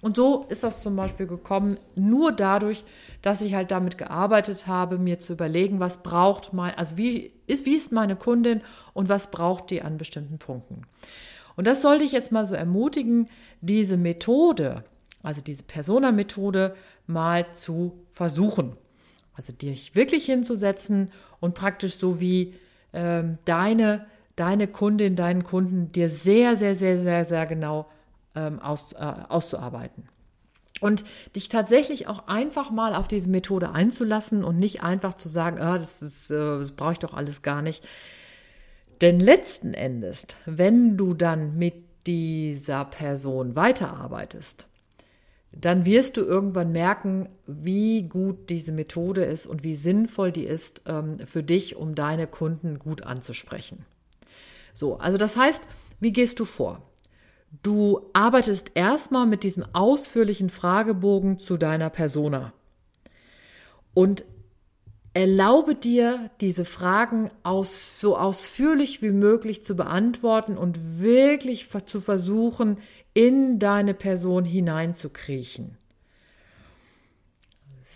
Und 0.02 0.16
so 0.16 0.46
ist 0.48 0.64
das 0.64 0.82
zum 0.82 0.96
Beispiel 0.96 1.26
gekommen, 1.26 1.78
nur 1.94 2.32
dadurch, 2.32 2.84
dass 3.22 3.40
ich 3.40 3.54
halt 3.54 3.70
damit 3.70 3.98
gearbeitet 3.98 4.66
habe, 4.66 4.98
mir 4.98 5.20
zu 5.20 5.34
überlegen, 5.34 5.80
was 5.80 6.02
braucht 6.02 6.52
mein, 6.52 6.76
also 6.76 6.96
wie 6.96 7.32
ist, 7.46 7.64
wie 7.66 7.76
ist 7.76 7.92
meine 7.92 8.16
Kundin 8.16 8.62
und 8.94 9.08
was 9.08 9.30
braucht 9.30 9.70
die 9.70 9.80
an 9.80 9.98
bestimmten 9.98 10.38
Punkten. 10.38 10.82
Und 11.62 11.68
das 11.68 11.80
sollte 11.80 12.02
ich 12.02 12.10
jetzt 12.10 12.32
mal 12.32 12.44
so 12.44 12.56
ermutigen, 12.56 13.28
diese 13.60 13.96
Methode, 13.96 14.82
also 15.22 15.40
diese 15.40 15.62
Persona-Methode 15.62 16.74
mal 17.06 17.52
zu 17.52 18.00
versuchen. 18.10 18.72
Also 19.34 19.52
dich 19.52 19.94
wirklich 19.94 20.26
hinzusetzen 20.26 21.12
und 21.38 21.54
praktisch 21.54 21.98
so 21.98 22.18
wie 22.18 22.54
ähm, 22.92 23.38
deine, 23.44 24.06
deine 24.34 24.66
Kundin, 24.66 25.14
deinen 25.14 25.44
Kunden 25.44 25.92
dir 25.92 26.08
sehr, 26.08 26.56
sehr, 26.56 26.74
sehr, 26.74 27.00
sehr, 27.00 27.24
sehr 27.24 27.46
genau 27.46 27.86
ähm, 28.34 28.58
aus, 28.58 28.92
äh, 28.94 29.12
auszuarbeiten. 29.28 30.08
Und 30.80 31.04
dich 31.36 31.48
tatsächlich 31.48 32.08
auch 32.08 32.26
einfach 32.26 32.72
mal 32.72 32.96
auf 32.96 33.06
diese 33.06 33.28
Methode 33.28 33.70
einzulassen 33.70 34.42
und 34.42 34.58
nicht 34.58 34.82
einfach 34.82 35.14
zu 35.14 35.28
sagen, 35.28 35.60
ah, 35.60 35.78
das, 35.78 36.28
äh, 36.28 36.34
das 36.34 36.72
brauche 36.72 36.94
ich 36.94 36.98
doch 36.98 37.14
alles 37.14 37.42
gar 37.42 37.62
nicht. 37.62 37.84
Denn 39.02 39.18
letzten 39.18 39.74
Endes, 39.74 40.28
wenn 40.46 40.96
du 40.96 41.12
dann 41.12 41.58
mit 41.58 41.74
dieser 42.06 42.84
Person 42.84 43.56
weiterarbeitest, 43.56 44.68
dann 45.50 45.84
wirst 45.84 46.16
du 46.16 46.22
irgendwann 46.22 46.70
merken, 46.70 47.28
wie 47.46 48.04
gut 48.04 48.48
diese 48.48 48.70
Methode 48.70 49.24
ist 49.24 49.46
und 49.46 49.64
wie 49.64 49.74
sinnvoll 49.74 50.30
die 50.30 50.44
ist 50.44 50.82
ähm, 50.86 51.18
für 51.26 51.42
dich, 51.42 51.74
um 51.74 51.96
deine 51.96 52.28
Kunden 52.28 52.78
gut 52.78 53.02
anzusprechen. 53.02 53.84
So, 54.72 54.96
also 54.96 55.18
das 55.18 55.36
heißt, 55.36 55.64
wie 55.98 56.12
gehst 56.12 56.38
du 56.38 56.44
vor? 56.44 56.80
Du 57.62 58.08
arbeitest 58.12 58.70
erstmal 58.74 59.26
mit 59.26 59.42
diesem 59.42 59.64
ausführlichen 59.74 60.48
Fragebogen 60.48 61.40
zu 61.40 61.56
deiner 61.56 61.90
Persona 61.90 62.52
und 63.94 64.24
erlaube 65.14 65.74
dir, 65.74 66.30
diese 66.40 66.64
Fragen 66.64 67.30
aus, 67.42 68.00
so 68.00 68.16
ausführlich 68.16 69.02
wie 69.02 69.10
möglich 69.10 69.62
zu 69.62 69.76
beantworten 69.76 70.56
und 70.56 71.00
wirklich 71.00 71.68
zu 71.86 72.00
versuchen, 72.00 72.78
in 73.14 73.58
deine 73.58 73.94
Person 73.94 74.44
hineinzukriechen. 74.44 75.76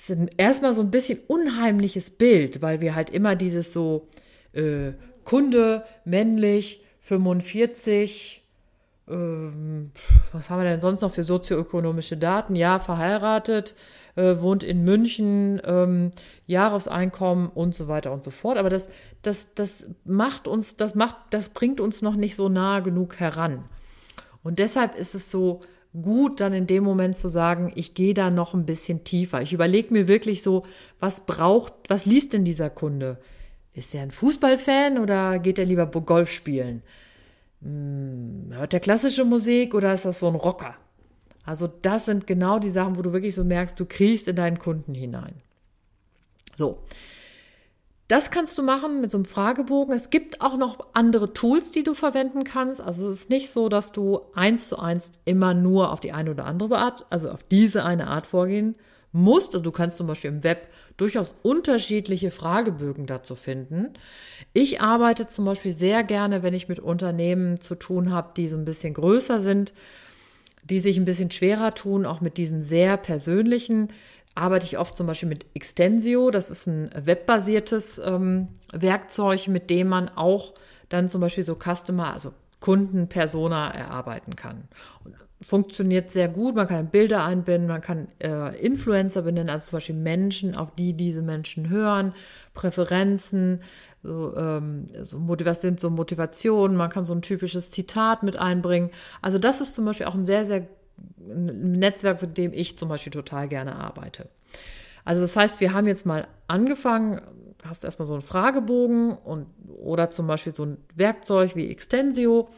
Das 0.09 0.17
ist 0.17 0.31
erstmal 0.37 0.75
so 0.75 0.83
ein 0.83 0.91
bisschen 0.91 1.19
unheimliches 1.27 2.11
Bild, 2.11 2.61
weil 2.63 2.81
wir 2.81 2.95
halt 2.95 3.11
immer 3.11 3.35
dieses 3.35 3.73
so 3.73 4.09
äh, 4.53 4.93
Kunde, 5.25 5.85
männlich, 6.05 6.85
45, 7.01 8.43
ähm, 9.09 9.93
was 10.33 10.51
haben 10.51 10.63
wir 10.63 10.69
denn 10.69 10.81
sonst 10.81 11.01
noch 11.01 11.13
für 11.13 11.23
sozioökonomische 11.23 12.17
Daten? 12.17 12.57
Ja, 12.57 12.79
verheiratet, 12.79 13.75
äh, 14.17 14.41
wohnt 14.41 14.65
in 14.65 14.83
München, 14.83 15.61
ähm, 15.65 16.11
Jahreseinkommen 16.47 17.49
und 17.49 17.75
so 17.75 17.87
weiter 17.89 18.13
und 18.13 18.25
so 18.25 18.31
fort. 18.31 18.59
Aber 18.59 18.71
das, 18.71 18.89
das, 19.23 19.55
das 19.55 19.87
macht 20.05 20.49
uns, 20.49 20.77
das 20.77 20.95
macht, 20.95 21.17
das 21.31 21.51
bringt 21.51 21.81
uns 21.81 22.03
noch 22.03 22.17
nicht 22.17 22.35
so 22.35 22.49
nah 22.49 22.81
genug 22.81 23.21
heran. 23.21 23.65
Und 24.43 24.59
deshalb 24.59 24.97
ist 24.97 25.15
es 25.15 25.31
so 25.31 25.61
gut, 26.03 26.41
dann 26.41 26.53
in 26.53 26.67
dem 26.67 26.85
Moment 26.85 27.17
zu 27.17 27.29
sagen, 27.29 27.73
ich 27.75 27.95
gehe 27.95 28.15
da 28.15 28.31
noch 28.31 28.55
ein 28.55 28.67
bisschen 28.67 29.05
tiefer. 29.05 29.43
Ich 29.43 29.53
überlege 29.53 29.93
mir 29.93 30.09
wirklich 30.09 30.43
so, 30.43 30.65
was 31.01 31.27
braucht, 31.27 31.73
was 31.89 32.07
liest 32.07 32.33
denn 32.33 32.45
dieser 32.45 32.71
Kunde? 32.71 33.19
Ist 33.73 33.95
er 33.95 34.03
ein 34.03 34.11
Fußballfan 34.11 34.99
oder 34.99 35.39
geht 35.39 35.59
er 35.59 35.65
lieber 35.65 35.87
Golf 35.87 36.31
spielen? 36.31 36.83
Hm, 37.63 38.51
hört 38.53 38.75
er 38.75 38.81
klassische 38.81 39.25
Musik 39.25 39.75
oder 39.75 39.93
ist 39.95 40.05
das 40.05 40.21
so 40.21 40.29
ein 40.29 40.35
Rocker? 40.35 40.77
Also 41.47 41.69
das 41.83 42.05
sind 42.05 42.27
genau 42.27 42.59
die 42.59 42.71
Sachen, 42.71 42.99
wo 42.99 43.03
du 43.03 43.13
wirklich 43.13 43.35
so 43.35 43.45
merkst, 43.45 43.79
du 43.79 43.87
kriegst 43.87 44.29
in 44.29 44.37
deinen 44.37 44.59
Kunden 44.59 44.95
hinein. 44.95 45.37
So. 46.57 46.83
Das 48.09 48.31
kannst 48.31 48.57
du 48.57 48.63
machen 48.63 49.01
mit 49.01 49.11
so 49.11 49.19
einem 49.19 49.25
Fragebogen. 49.25 49.93
Es 49.93 50.11
gibt 50.11 50.41
auch 50.41 50.57
noch 50.57 50.79
andere 50.93 51.33
Tools, 51.33 51.73
die 51.73 51.83
du 51.83 51.95
verwenden 51.95 52.45
kannst. 52.45 52.81
Also 52.81 53.09
es 53.09 53.23
ist 53.23 53.31
nicht 53.31 53.51
so, 53.51 53.69
dass 53.69 53.91
du 53.91 54.21
eins 54.35 54.69
zu 54.69 54.79
eins 54.79 55.11
immer 55.25 55.55
nur 55.55 55.93
auf 55.93 56.01
die 56.01 56.13
eine 56.13 56.31
oder 56.31 56.47
andere 56.47 56.79
Art, 56.79 57.07
also 57.11 57.31
auf 57.31 57.43
diese 57.43 57.85
eine 57.85 58.07
Art 58.07 58.27
vorgehen 58.27 58.77
musst. 59.11 59.55
Also 59.55 59.65
du 59.65 59.73
kannst 59.73 59.97
zum 59.97 60.07
Beispiel 60.07 60.31
im 60.31 60.45
Web 60.45 60.69
durchaus 60.97 61.35
unterschiedliche 61.43 62.31
Fragebögen 62.31 63.07
dazu 63.07 63.35
finden. 63.35 63.95
Ich 64.53 64.81
arbeite 64.81 65.27
zum 65.27 65.45
Beispiel 65.45 65.73
sehr 65.73 66.05
gerne, 66.05 66.45
wenn 66.45 66.55
ich 66.55 66.69
mit 66.69 66.79
Unternehmen 66.79 67.61
zu 67.61 67.75
tun 67.75 68.13
habe, 68.13 68.31
die 68.37 68.47
so 68.47 68.57
ein 68.57 68.65
bisschen 68.65 68.95
größer 68.95 69.41
sind, 69.41 69.73
die 70.71 70.81
sich 70.81 70.97
ein 70.97 71.05
bisschen 71.05 71.31
schwerer 71.31 71.75
tun, 71.75 72.07
auch 72.07 72.21
mit 72.21 72.37
diesem 72.37 72.63
sehr 72.63 72.97
persönlichen, 72.97 73.89
arbeite 74.35 74.67
ich 74.67 74.79
oft 74.79 74.97
zum 74.97 75.07
Beispiel 75.07 75.29
mit 75.29 75.47
Extensio. 75.55 76.31
Das 76.31 76.51
ist 76.51 76.67
ein 76.67 76.91
webbasiertes 76.95 77.99
ähm, 78.05 78.49
Werkzeug, 78.73 79.49
mit 79.49 79.71
dem 79.71 79.89
man 79.89 80.09
auch 80.11 80.55
dann 80.89 81.09
zum 81.09 81.21
Beispiel 81.21 81.45
so 81.45 81.57
Customer, 81.57 82.13
also 82.13 82.33
Kunden, 82.61 83.09
Persona 83.09 83.71
erarbeiten 83.71 84.37
kann. 84.37 84.69
Funktioniert 85.41 86.13
sehr 86.13 86.29
gut. 86.29 86.55
Man 86.55 86.67
kann 86.67 86.89
Bilder 86.89 87.25
einbinden, 87.25 87.69
man 87.69 87.81
kann 87.81 88.09
äh, 88.19 88.59
Influencer 88.59 89.23
benennen, 89.23 89.51
also 89.51 89.67
zum 89.67 89.77
Beispiel 89.77 89.95
Menschen, 89.95 90.55
auf 90.55 90.75
die 90.75 90.95
diese 90.95 91.23
Menschen 91.23 91.69
hören, 91.69 92.15
Präferenzen, 92.55 93.61
so, 94.07 94.37
ähm, 94.37 94.87
so 95.03 95.19
was 95.29 95.61
sind 95.61 95.81
so 95.81 95.91
Motivationen, 95.91 96.77
man 96.77 96.91
kann 96.91 97.05
so 97.05 97.13
ein 97.13 97.23
typisches 97.23 97.71
Zitat 97.71 98.23
mit 98.23 98.37
einbringen. 98.39 98.91
Also 99.23 99.39
das 99.39 99.61
ist 99.61 99.75
zum 99.75 99.85
Beispiel 99.85 100.07
auch 100.07 100.15
ein 100.15 100.25
sehr, 100.25 100.45
sehr 100.45 100.67
ein 101.29 101.73
Netzwerk, 101.73 102.23
mit 102.23 102.39
dem 102.39 102.53
ich 102.53 102.79
zum 102.79 102.89
Beispiel 102.89 103.13
total 103.13 103.49
gerne 103.49 103.77
arbeite. 103.77 104.29
Also 105.05 105.23
das 105.23 105.37
heißt, 105.37 105.61
wir 105.61 105.73
haben 105.73 105.87
jetzt 105.87 106.07
mal 106.07 106.27
angefangen, 106.47 107.21
hast 107.65 107.85
erstmal 107.85 108.07
so 108.07 108.15
einen 108.15 108.23
Fragebogen 108.23 109.13
und 109.13 109.47
oder 109.79 110.11
zum 110.11 110.27
Beispiel 110.27 110.55
so 110.55 110.65
ein 110.65 110.79
Werkzeug 110.95 111.57
wie 111.57 111.69
Extensio 111.71 112.49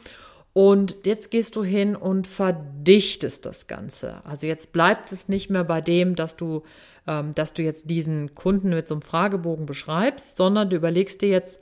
und 0.52 1.06
jetzt 1.06 1.30
gehst 1.30 1.56
du 1.56 1.62
hin 1.62 1.94
und 1.94 2.26
verdichtest 2.26 3.46
das 3.46 3.66
Ganze. 3.66 4.24
Also 4.24 4.46
jetzt 4.46 4.72
bleibt 4.72 5.12
es 5.12 5.28
nicht 5.28 5.50
mehr 5.50 5.64
bei 5.64 5.80
dem, 5.80 6.16
dass 6.16 6.36
du, 6.36 6.62
ähm, 7.08 7.34
dass 7.34 7.54
du 7.54 7.62
jetzt 7.62 7.90
diesen 7.90 8.34
Kunden 8.34 8.68
mit 8.68 8.86
so 8.86 8.94
einem 8.94 9.02
Fragebogen 9.02 9.66
beschreibst, 9.66 10.36
sondern 10.36 10.68
du 10.70 10.76
überlegst 10.76 11.22
dir 11.22 11.30
jetzt 11.30 11.60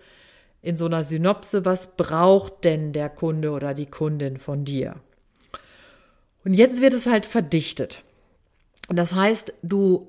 in 0.61 0.77
so 0.77 0.87
einer 0.87 1.05
Synopse, 1.05 1.65
was 1.65 1.97
braucht 1.97 2.65
denn 2.65 2.93
der 2.93 3.09
Kunde 3.09 3.53
oder 3.53 3.73
die 3.73 3.87
Kundin 3.87 4.37
von 4.39 4.65
dir? 4.65 4.97
Und 6.45 6.55
jetzt 6.55 6.83
wird 6.83 6.95
es 6.95 7.07
halt 7.07 7.25
verdichtet. 7.25 8.03
Das 8.89 9.15
heißt, 9.15 9.55
du 9.63 10.09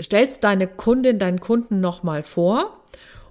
stellst 0.00 0.44
deine 0.44 0.68
Kundin, 0.68 1.18
deinen 1.18 1.40
Kunden 1.40 1.80
nochmal 1.80 2.22
vor 2.22 2.80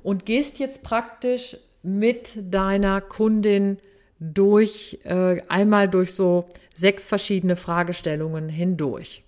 und 0.03 0.25
gehst 0.25 0.59
jetzt 0.59 0.83
praktisch 0.83 1.57
mit 1.81 2.37
deiner 2.53 2.99
Kundin 2.99 3.77
durch 4.19 4.99
äh, 5.05 5.41
einmal 5.47 5.87
durch 5.87 6.13
so 6.13 6.45
sechs 6.75 7.05
verschiedene 7.05 7.55
Fragestellungen 7.55 8.49
hindurch. 8.49 9.23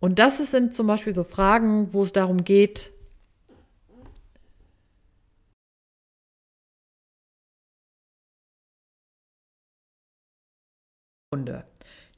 Und 0.00 0.18
das 0.18 0.38
sind 0.38 0.74
zum 0.74 0.86
Beispiel 0.86 1.14
so 1.14 1.24
Fragen, 1.24 1.92
wo 1.92 2.02
es 2.02 2.12
darum 2.12 2.44
geht. 2.44 2.92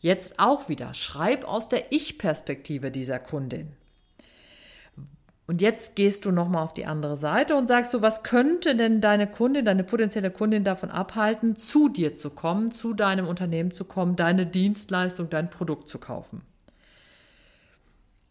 Jetzt 0.01 0.39
auch 0.39 0.69
wieder, 0.69 0.95
schreib 0.95 1.45
aus 1.45 1.69
der 1.69 1.93
Ich-Perspektive 1.93 2.91
dieser 2.91 3.19
Kundin. 3.19 3.73
Und 5.47 5.63
jetzt 5.63 5.97
gehst 5.97 6.25
du 6.25 6.31
nochmal 6.31 6.63
auf 6.63 6.75
die 6.75 6.85
andere 6.85 7.17
Seite 7.17 7.57
und 7.57 7.67
sagst 7.67 7.91
so, 7.91 8.03
was 8.03 8.23
könnte 8.23 8.77
denn 8.77 9.01
deine 9.01 9.27
Kundin, 9.27 9.65
deine 9.65 9.83
potenzielle 9.83 10.31
Kundin 10.31 10.63
davon 10.63 10.91
abhalten, 10.91 11.57
zu 11.57 11.89
dir 11.89 12.15
zu 12.15 12.31
kommen, 12.31 12.71
zu 12.71 12.93
deinem 12.93 13.27
Unternehmen 13.27 13.73
zu 13.73 13.85
kommen, 13.85 14.15
deine 14.15 14.47
Dienstleistung, 14.47 15.31
dein 15.31 15.49
Produkt 15.51 15.89
zu 15.89 15.99
kaufen? 15.99 16.43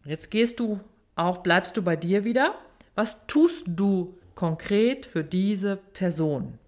Jetzt 0.04 0.30
gehst 0.30 0.60
du 0.60 0.80
auch, 1.16 1.38
bleibst 1.38 1.76
du 1.76 1.82
bei 1.82 1.96
dir 1.96 2.24
wieder. 2.24 2.54
Was 2.94 3.26
tust 3.26 3.66
du 3.66 4.18
konkret 4.34 5.06
für 5.06 5.24
diese 5.24 5.76
Person? 5.76 6.58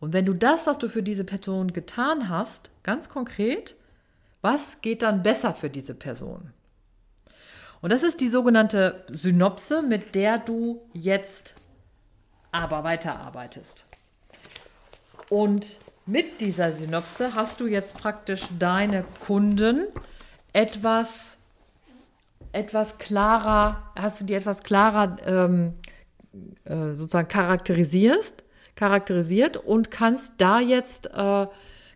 Und 0.00 0.12
wenn 0.12 0.26
du 0.26 0.34
das, 0.34 0.66
was 0.66 0.78
du 0.78 0.88
für 0.88 1.02
diese 1.02 1.24
Person 1.24 1.72
getan 1.72 2.28
hast, 2.28 2.70
ganz 2.82 3.08
konkret, 3.08 3.76
was 4.42 4.80
geht 4.82 5.02
dann 5.02 5.22
besser 5.22 5.54
für 5.54 5.70
diese 5.70 5.94
Person? 5.94 6.50
Und 7.80 7.92
das 7.92 8.02
ist 8.02 8.20
die 8.20 8.28
sogenannte 8.28 9.04
Synopse, 9.10 9.82
mit 9.82 10.14
der 10.14 10.38
du 10.38 10.82
jetzt 10.92 11.54
aber 12.52 12.84
weiterarbeitest. 12.84 13.86
Und 15.28 15.78
mit 16.06 16.40
dieser 16.40 16.72
Synopse 16.72 17.34
hast 17.34 17.60
du 17.60 17.66
jetzt 17.66 17.96
praktisch 17.98 18.42
deine 18.58 19.04
Kunden 19.20 19.86
etwas, 20.52 21.33
etwas 22.54 22.98
klarer, 22.98 23.82
hast 23.96 24.20
du 24.20 24.24
die 24.24 24.34
etwas 24.34 24.62
klarer 24.62 25.16
ähm, 25.26 25.74
äh, 26.64 26.94
sozusagen 26.94 27.28
charakterisierst, 27.28 28.44
charakterisiert 28.76 29.56
und 29.56 29.90
kannst 29.90 30.34
da 30.38 30.60
jetzt 30.60 31.06
äh, 31.14 31.46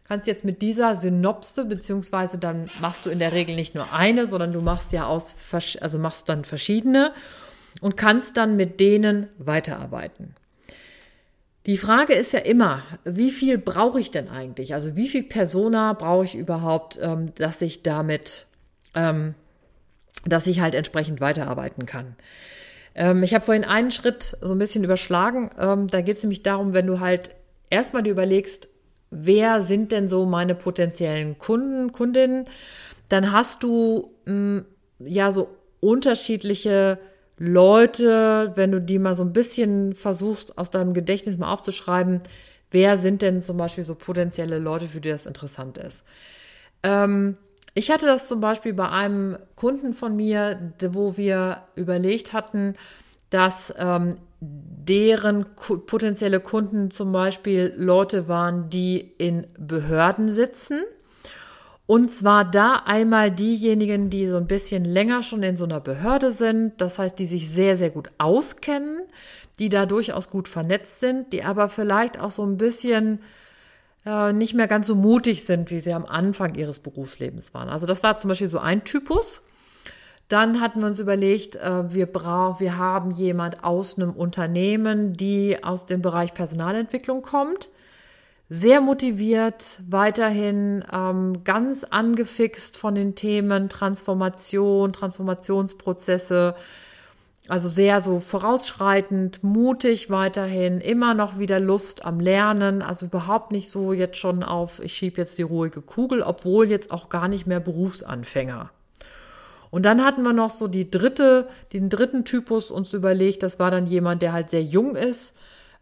kannst 0.09 0.27
jetzt 0.27 0.45
mit 0.45 0.63
dieser 0.63 0.95
Synopse, 0.95 1.67
beziehungsweise 1.67 2.39
dann 2.39 2.71
machst 2.81 3.05
du 3.05 3.11
in 3.11 3.19
der 3.19 3.33
Regel 3.33 3.55
nicht 3.55 3.75
nur 3.75 3.93
eine, 3.93 4.27
sondern 4.27 4.53
du 4.53 4.63
machst 4.63 4.93
ja 4.93 5.07
aus, 5.07 5.37
also 5.81 5.99
machst 5.99 6.29
dann 6.31 6.45
verschiedene 6.45 7.13
und 7.83 7.97
kannst 7.97 8.37
dann 8.39 8.57
mit 8.57 8.81
denen 8.81 9.29
weiterarbeiten. 9.37 10.35
Die 11.67 11.77
Frage 11.77 12.15
ist 12.15 12.33
ja 12.33 12.39
immer, 12.39 12.83
wie 13.05 13.31
viel 13.31 13.59
brauche 13.59 14.01
ich 14.01 14.11
denn 14.11 14.31
eigentlich? 14.31 14.73
Also 14.73 14.97
wie 14.97 15.09
viel 15.09 15.23
Persona 15.23 15.93
brauche 15.93 16.25
ich 16.25 16.35
überhaupt, 16.35 16.99
ähm, 17.03 17.35
dass 17.35 17.61
ich 17.61 17.83
damit, 17.83 18.47
ähm, 18.95 19.35
dass 20.25 20.47
ich 20.47 20.61
halt 20.61 20.75
entsprechend 20.75 21.21
weiterarbeiten 21.21 21.87
kann? 21.87 22.17
Ähm, 22.95 23.23
ich 23.23 23.35
habe 23.35 23.45
vorhin 23.45 23.65
einen 23.65 23.93
Schritt 23.93 24.37
so 24.41 24.53
ein 24.53 24.59
bisschen 24.59 24.85
überschlagen. 24.85 25.51
Ähm, 25.59 25.87
da 25.89 26.01
geht 26.01 26.17
es 26.17 26.23
nämlich 26.23 26.43
darum, 26.43 26.73
wenn 26.73 26.87
du 26.87 27.01
halt 27.01 27.35
erstmal 27.71 28.03
dir 28.03 28.11
überlegst, 28.11 28.69
wer 29.11 29.63
sind 29.63 29.93
denn 29.93 30.09
so 30.09 30.27
meine 30.27 30.55
potenziellen 30.55 31.39
Kunden, 31.39 31.93
Kundinnen, 31.93 32.47
dann 33.09 33.33
hast 33.33 33.63
du 33.63 34.13
mh, 34.27 34.33
hm, 34.33 34.65
ja 35.01 35.33
so 35.33 35.49
unterschiedliche 35.81 36.99
Leute, 37.39 38.53
wenn 38.57 38.73
du 38.73 38.81
die 38.81 38.99
mal 38.99 39.15
so 39.15 39.23
ein 39.23 39.33
bisschen 39.33 39.95
versuchst, 39.95 40.59
aus 40.59 40.71
deinem 40.71 40.93
Gedächtnis 40.93 41.39
mal 41.39 41.53
aufzuschreiben, 41.53 42.21
wer 42.73 42.97
sind 42.97 43.23
denn 43.23 43.43
zum 43.43 43.57
Beispiel 43.57 43.85
so 43.85 43.95
potenzielle 43.95 44.59
Leute, 44.59 44.89
für 44.89 45.01
die 45.01 45.11
das 45.11 45.25
interessant 45.25 45.79
ist. 45.79 46.03
Ähm, 46.83 47.37
ich 47.79 47.93
hatte 47.93 48.07
das 48.07 48.27
zum 48.27 48.41
Beispiel 48.41 48.75
bei 48.75 48.89
einem 48.89 49.39
Kunden 49.55 49.95
von 49.95 50.17
mir, 50.17 50.73
wo 50.91 51.17
wir 51.17 51.63
überlegt 51.77 52.33
hatten, 52.33 52.75
dass 53.31 53.73
ähm, 53.79 54.17
deren 54.41 55.47
potenzielle 55.55 56.41
Kunden 56.41 56.91
zum 56.91 57.13
Beispiel 57.13 57.73
Leute 57.77 58.27
waren, 58.27 58.69
die 58.69 59.13
in 59.19 59.47
Behörden 59.57 60.29
sitzen. 60.29 60.81
Und 61.87 62.13
zwar 62.13 62.45
da 62.45 62.83
einmal 62.85 63.31
diejenigen, 63.31 64.11
die 64.11 64.27
so 64.27 64.39
ein 64.39 64.49
bisschen 64.49 64.85
länger 64.85 65.23
schon 65.23 65.45
in 65.45 65.57
so 65.57 65.63
einer 65.63 65.81
Behörde 65.81 66.33
sind, 66.33 66.81
das 66.81 66.99
heißt, 66.99 67.17
die 67.17 67.27
sich 67.27 67.49
sehr, 67.49 67.77
sehr 67.77 67.91
gut 67.91 68.11
auskennen, 68.19 69.03
die 69.61 69.69
da 69.69 69.87
durchaus 69.87 70.31
gut 70.31 70.49
vernetzt 70.49 70.99
sind, 70.99 71.33
die 71.33 71.45
aber 71.45 71.69
vielleicht 71.69 72.19
auch 72.19 72.31
so 72.31 72.45
ein 72.45 72.57
bisschen 72.57 73.21
äh, 74.09 74.33
nicht 74.33 74.55
mehr 74.55 74.69
ganz 74.69 74.87
so 74.87 74.95
mutig 74.95 75.45
sind, 75.45 75.71
wie 75.71 75.81
sie 75.81 75.93
am 75.93 76.07
Anfang 76.07 76.55
ihres 76.55 76.79
Berufslebens 76.79 77.53
waren. 77.53 77.69
Also 77.69 77.85
das 77.85 78.03
war 78.03 78.19
zum 78.19 78.29
Beispiel 78.29 78.49
so 78.49 78.59
ein 78.59 78.85
Typus. 78.85 79.43
Dann 80.29 80.61
hatten 80.61 80.81
wir 80.81 80.87
uns 80.87 80.99
überlegt, 80.99 81.57
äh, 81.57 81.93
wir, 81.93 82.07
brauch, 82.07 82.59
wir 82.59 82.79
haben 82.79 83.11
jemand 83.11 83.65
aus 83.65 83.97
einem 83.97 84.13
Unternehmen, 84.13 85.13
die 85.13 85.63
aus 85.63 85.85
dem 85.85 86.01
Bereich 86.01 86.33
Personalentwicklung 86.33 87.23
kommt. 87.23 87.69
Sehr 88.51 88.81
motiviert, 88.81 89.81
weiterhin 89.87 90.83
ähm, 90.91 91.45
ganz 91.45 91.85
angefixt 91.85 92.79
von 92.79 92.95
den 92.95 93.15
Themen 93.15 93.69
Transformation, 93.69 94.95
Transformationsprozesse, 94.95 96.55
also 97.49 97.69
sehr 97.69 98.01
so 98.03 98.21
vorausschreitend, 98.21 99.43
mutig 99.43 100.11
weiterhin, 100.11 100.81
immer 100.81 101.15
noch 101.15 101.39
wieder 101.39 101.59
Lust 101.59 102.05
am 102.05 102.21
Lernen, 102.21 102.83
also 102.83 103.07
überhaupt 103.07 103.53
nicht 103.53 103.71
so 103.71 103.93
jetzt 103.93 104.19
schon 104.19 104.43
auf, 104.43 104.81
ich 104.81 104.95
schiebe 104.95 105.21
jetzt 105.21 105.39
die 105.39 105.43
ruhige 105.43 105.81
Kugel, 105.81 106.23
obwohl 106.23 106.69
jetzt 106.69 106.91
auch 106.91 107.09
gar 107.09 107.27
nicht 107.29 107.47
mehr 107.47 107.61
Berufsanfänger. 107.61 108.71
Und 109.71 109.85
dann 109.85 110.05
hatten 110.05 110.23
wir 110.23 110.33
noch 110.33 110.51
so 110.51 110.69
die 110.69 110.91
dritte, 110.91 111.49
den 111.73 111.89
dritten 111.89 112.25
Typus 112.25 112.71
uns 112.71 112.93
überlegt, 112.93 113.43
das 113.43 113.59
war 113.59 113.71
dann 113.71 113.87
jemand, 113.87 114.23
der 114.23 114.33
halt 114.33 114.51
sehr 114.51 114.63
jung 114.63 114.95
ist, 114.95 115.35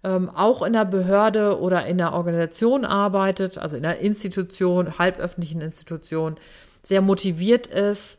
ähm, 0.05 0.31
auch 0.31 0.63
in 0.63 0.73
der 0.73 0.85
Behörde 0.85 1.61
oder 1.61 1.87
in 1.87 1.99
der 1.99 2.13
Organisation 2.13 2.85
arbeitet, 2.85 3.59
also 3.59 3.77
in 3.77 3.85
einer 3.85 3.99
Institution, 3.99 4.99
halböffentlichen 4.99 5.61
Institution, 5.61 6.37
sehr 6.83 7.01
motiviert 7.01 7.67
ist, 7.67 8.19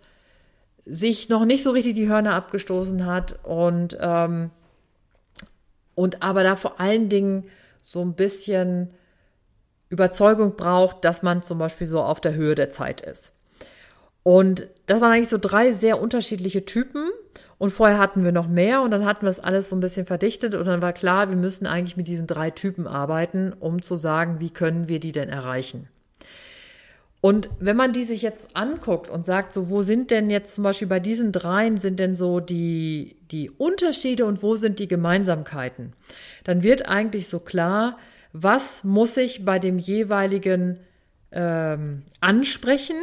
sich 0.89 1.29
noch 1.29 1.45
nicht 1.45 1.63
so 1.63 1.71
richtig 1.71 1.95
die 1.95 2.09
Hörner 2.09 2.35
abgestoßen 2.35 3.05
hat 3.05 3.39
und, 3.43 3.97
ähm, 3.99 4.51
und 5.95 6.23
aber 6.23 6.43
da 6.43 6.55
vor 6.55 6.79
allen 6.79 7.09
Dingen 7.09 7.45
so 7.81 8.01
ein 8.01 8.13
bisschen 8.13 8.91
Überzeugung 9.89 10.55
braucht, 10.55 11.05
dass 11.05 11.23
man 11.23 11.41
zum 11.41 11.57
Beispiel 11.57 11.87
so 11.87 12.01
auf 12.01 12.21
der 12.21 12.35
Höhe 12.35 12.55
der 12.55 12.71
Zeit 12.71 13.01
ist. 13.01 13.33
Und 14.23 14.67
das 14.87 14.99
waren 14.99 15.13
eigentlich 15.13 15.29
so 15.29 15.37
drei 15.37 15.71
sehr 15.71 16.01
unterschiedliche 16.01 16.65
Typen. 16.65 17.09
Und 17.57 17.71
vorher 17.71 17.97
hatten 17.97 18.23
wir 18.23 18.31
noch 18.31 18.47
mehr 18.47 18.81
und 18.81 18.91
dann 18.91 19.05
hatten 19.05 19.25
wir 19.25 19.29
es 19.29 19.39
alles 19.39 19.69
so 19.69 19.75
ein 19.75 19.79
bisschen 19.79 20.05
verdichtet 20.05 20.53
und 20.53 20.67
dann 20.67 20.81
war 20.81 20.93
klar, 20.93 21.29
wir 21.29 21.37
müssen 21.37 21.65
eigentlich 21.65 21.97
mit 21.97 22.07
diesen 22.07 22.27
drei 22.27 22.51
Typen 22.51 22.85
arbeiten, 22.85 23.53
um 23.59 23.81
zu 23.81 23.95
sagen, 23.95 24.39
wie 24.39 24.51
können 24.51 24.87
wir 24.87 24.99
die 24.99 25.11
denn 25.11 25.29
erreichen. 25.29 25.87
Und 27.19 27.49
wenn 27.59 27.75
man 27.75 27.93
die 27.93 28.03
sich 28.03 28.21
jetzt 28.21 28.55
anguckt 28.55 29.09
und 29.09 29.25
sagt, 29.25 29.53
so, 29.53 29.69
wo 29.69 29.81
sind 29.81 30.11
denn 30.11 30.29
jetzt 30.29 30.53
zum 30.53 30.63
Beispiel 30.63 30.87
bei 30.87 30.99
diesen 30.99 31.31
dreien 31.31 31.77
sind 31.77 31.99
denn 31.99 32.15
so 32.15 32.39
die, 32.39 33.17
die 33.31 33.49
Unterschiede 33.49 34.25
und 34.25 34.43
wo 34.43 34.55
sind 34.55 34.79
die 34.79 34.87
Gemeinsamkeiten, 34.87 35.93
dann 36.43 36.61
wird 36.61 36.87
eigentlich 36.87 37.27
so 37.27 37.39
klar, 37.39 37.97
was 38.33 38.83
muss 38.83 39.17
ich 39.17 39.45
bei 39.45 39.57
dem 39.57 39.79
jeweiligen 39.79 40.79
ähm, 41.31 42.03
ansprechen, 42.21 42.97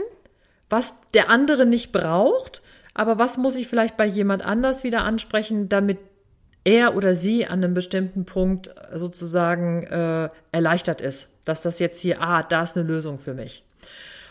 was 0.71 0.95
der 1.13 1.29
andere 1.29 1.67
nicht 1.67 1.91
braucht, 1.91 2.63
aber 2.95 3.19
was 3.19 3.37
muss 3.37 3.57
ich 3.57 3.67
vielleicht 3.67 3.97
bei 3.97 4.07
jemand 4.07 4.45
anders 4.45 4.85
wieder 4.85 5.03
ansprechen, 5.03 5.69
damit 5.69 5.99
er 6.63 6.97
oder 6.97 7.15
sie 7.15 7.47
an 7.47 7.63
einem 7.63 7.75
bestimmten 7.75 8.25
Punkt 8.25 8.75
sozusagen 8.95 9.83
äh, 9.83 10.31
erleichtert 10.53 11.01
ist, 11.01 11.29
dass 11.45 11.61
das 11.61 11.79
jetzt 11.79 12.01
hier, 12.01 12.23
ah, 12.23 12.43
da 12.43 12.63
ist 12.63 12.77
eine 12.77 12.87
Lösung 12.87 13.19
für 13.19 13.35
mich. 13.35 13.65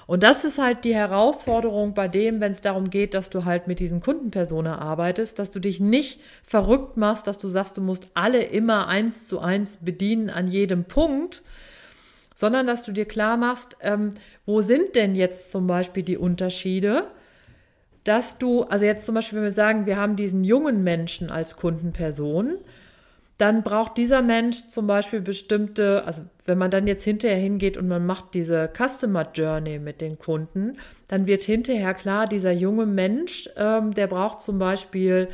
Und 0.06 0.24
das 0.24 0.44
ist 0.44 0.58
halt 0.58 0.84
die 0.84 0.96
Herausforderung 0.96 1.94
bei 1.94 2.08
dem, 2.08 2.42
wenn 2.42 2.52
es 2.52 2.62
darum 2.62 2.90
geht, 2.90 3.14
dass 3.14 3.30
du 3.30 3.46
halt 3.46 3.68
mit 3.68 3.80
diesen 3.80 4.02
Kundenpersonen 4.02 4.74
arbeitest, 4.74 5.40
dass 5.40 5.52
du 5.52 5.60
dich 5.60 5.80
nicht 5.80 6.20
verrückt 6.46 6.98
machst, 6.98 7.28
dass 7.28 7.38
du 7.38 7.48
sagst, 7.48 7.78
du 7.78 7.82
musst 7.82 8.10
alle 8.14 8.44
immer 8.44 8.88
eins 8.88 9.28
zu 9.28 9.40
eins 9.40 9.78
bedienen 9.78 10.30
an 10.30 10.48
jedem 10.48 10.84
Punkt, 10.84 11.42
sondern 12.36 12.68
dass 12.68 12.84
du 12.84 12.92
dir 12.92 13.06
klar 13.06 13.38
machst, 13.38 13.78
ähm, 13.82 14.12
wo 14.46 14.62
sind 14.62 14.96
denn 14.96 15.16
jetzt 15.16 15.52
zum 15.52 15.68
Beispiel 15.68 16.04
die 16.04 16.18
Unterschiede, 16.18 17.08
dass 18.04 18.38
du, 18.38 18.64
also 18.64 18.86
jetzt 18.86 19.06
zum 19.06 19.16
Beispiel, 19.16 19.38
wenn 19.38 19.46
wir 19.46 19.54
sagen, 19.54 19.86
wir 19.86 19.98
haben 19.98 20.18
diesen 20.18 20.44
jungen 20.44 20.84
Menschen 20.84 21.30
als 21.30 21.56
Kundenperson, 21.56 22.56
dann 23.38 23.64
braucht 23.64 23.98
dieser 23.98 24.22
Mensch 24.22 24.68
zum 24.70 24.86
Beispiel 24.88 25.22
bestimmte, 25.22 26.04
also 26.06 26.24
wenn 26.46 26.58
man 26.58 26.72
dann 26.72 26.88
jetzt 26.88 27.04
hinterher 27.04 27.38
hingeht 27.38 27.78
und 27.78 27.88
man 27.88 28.06
macht 28.06 28.34
diese 28.34 28.70
Customer 28.76 29.28
Journey 29.34 29.80
mit 29.80 30.02
den 30.02 30.20
Kunden, 30.20 30.78
dann 31.08 31.26
wird 31.26 31.44
hinterher 31.44 31.94
klar, 31.94 32.28
dieser 32.28 32.52
junge 32.52 32.86
Mensch, 32.86 33.50
ähm, 33.58 33.94
der 33.94 34.08
braucht 34.08 34.44
zum 34.44 34.60
Beispiel, 34.60 35.30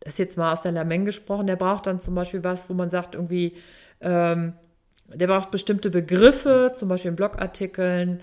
das 0.00 0.14
ist 0.14 0.18
jetzt 0.18 0.38
mal 0.38 0.52
aus 0.52 0.62
der 0.62 0.72
Lameng 0.72 1.04
gesprochen, 1.04 1.46
der 1.46 1.56
braucht 1.56 1.86
dann 1.86 2.00
zum 2.00 2.14
Beispiel 2.14 2.44
was, 2.44 2.70
wo 2.70 2.74
man 2.74 2.90
sagt 2.90 3.14
irgendwie, 3.14 3.54
ähm, 4.00 4.54
der 5.12 5.26
braucht 5.26 5.50
bestimmte 5.50 5.90
Begriffe, 5.90 6.72
zum 6.76 6.88
Beispiel 6.88 7.10
in 7.10 7.16
Blogartikeln, 7.16 8.22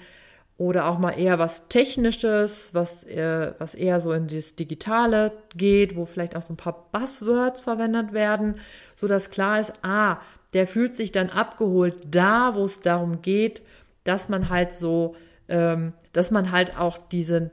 oder 0.60 0.88
auch 0.88 1.00
mal 1.00 1.12
eher 1.12 1.40
was 1.40 1.70
Technisches, 1.70 2.74
was, 2.74 3.06
äh, 3.06 3.54
was 3.60 3.76
eher 3.76 4.02
so 4.02 4.12
in 4.12 4.28
das 4.28 4.56
Digitale 4.56 5.32
geht, 5.56 5.96
wo 5.96 6.04
vielleicht 6.04 6.36
auch 6.36 6.42
so 6.42 6.52
ein 6.52 6.58
paar 6.58 6.90
Buzzwords 6.92 7.62
verwendet 7.62 8.12
werden, 8.12 8.56
so 8.94 9.08
dass 9.08 9.32
klar 9.32 9.62
ist, 9.62 9.72
ah, 9.84 10.18
der 10.52 10.68
fühlt 10.68 10.98
sich 10.98 11.14
dann 11.14 11.30
abgeholt 11.30 11.96
da, 12.12 12.56
wo 12.56 12.66
es 12.66 12.82
darum 12.82 13.22
geht, 13.22 13.62
dass 14.04 14.28
man 14.28 14.50
halt 14.50 14.74
so, 14.74 15.16
ähm, 15.48 15.94
dass 16.12 16.30
man 16.30 16.52
halt 16.52 16.78
auch 16.78 16.98
diesen, 16.98 17.52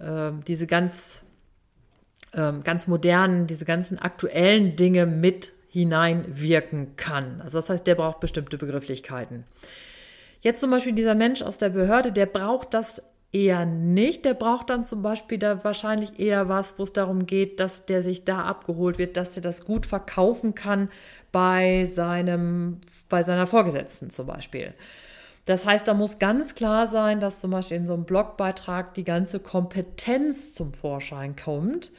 ähm, 0.00 0.42
diese 0.46 0.66
ganz, 0.66 1.22
ähm, 2.32 2.62
ganz 2.62 2.86
modernen, 2.86 3.46
diese 3.46 3.66
ganzen 3.66 3.98
aktuellen 3.98 4.74
Dinge 4.74 5.04
mit 5.04 5.52
hineinwirken 5.68 6.96
kann. 6.96 7.42
Also 7.42 7.58
das 7.58 7.68
heißt, 7.68 7.86
der 7.86 7.96
braucht 7.96 8.20
bestimmte 8.20 8.56
Begrifflichkeiten. 8.56 9.44
Jetzt 10.40 10.60
zum 10.60 10.70
Beispiel 10.70 10.92
dieser 10.92 11.14
Mensch 11.14 11.42
aus 11.42 11.58
der 11.58 11.70
Behörde, 11.70 12.12
der 12.12 12.26
braucht 12.26 12.74
das 12.74 13.02
eher 13.32 13.66
nicht. 13.66 14.24
Der 14.24 14.34
braucht 14.34 14.70
dann 14.70 14.84
zum 14.84 15.02
Beispiel 15.02 15.38
da 15.38 15.62
wahrscheinlich 15.64 16.18
eher 16.18 16.48
was, 16.48 16.78
wo 16.78 16.84
es 16.84 16.92
darum 16.92 17.26
geht, 17.26 17.60
dass 17.60 17.86
der 17.86 18.02
sich 18.02 18.24
da 18.24 18.44
abgeholt 18.44 18.98
wird, 18.98 19.16
dass 19.16 19.36
er 19.36 19.42
das 19.42 19.64
gut 19.64 19.86
verkaufen 19.86 20.54
kann 20.54 20.88
bei 21.32 21.86
seinem, 21.86 22.80
bei 23.08 23.22
seiner 23.22 23.46
Vorgesetzten 23.46 24.10
zum 24.10 24.26
Beispiel. 24.26 24.74
Das 25.44 25.64
heißt, 25.64 25.88
da 25.88 25.94
muss 25.94 26.18
ganz 26.18 26.54
klar 26.54 26.88
sein, 26.88 27.20
dass 27.20 27.40
zum 27.40 27.50
Beispiel 27.50 27.78
in 27.78 27.86
so 27.86 27.94
einem 27.94 28.04
Blogbeitrag 28.04 28.94
die 28.94 29.04
ganze 29.04 29.40
Kompetenz 29.40 30.52
zum 30.52 30.74
Vorschein 30.74 31.36
kommt 31.36 31.90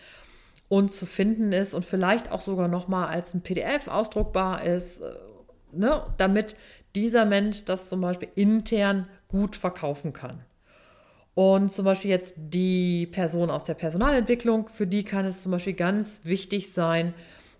und 0.67 0.93
zu 0.93 1.08
finden 1.08 1.52
ist 1.52 1.73
und 1.73 1.84
vielleicht 1.84 2.32
auch 2.32 2.41
sogar 2.41 2.67
noch 2.67 2.88
mal 2.88 3.08
als 3.08 3.34
ein 3.34 3.41
PDF 3.41 3.88
ausdruckbar 3.88 4.63
ist, 4.63 5.02
äh, 5.02 5.13
ne, 5.71 6.04
damit 6.17 6.56
dieser 6.95 7.25
Mensch 7.25 7.65
das 7.65 7.89
zum 7.89 8.02
Beispiel 8.02 8.30
intern 8.36 9.08
gut 9.28 9.56
verkaufen 9.56 10.13
kann. 10.13 10.39
Und 11.36 11.71
zum 11.71 11.86
Beispiel 11.86 12.12
jetzt 12.12 12.36
die 12.38 13.08
Person 13.08 13.49
aus 13.49 13.63
der 13.63 13.75
Personalentwicklung, 13.75 14.67
für 14.67 14.88
die 14.88 15.04
kann 15.04 15.25
es 15.25 15.41
zum 15.41 15.52
Beispiel 15.52 15.73
ganz 15.73 16.21
wichtig 16.23 16.73
sein, 16.73 17.13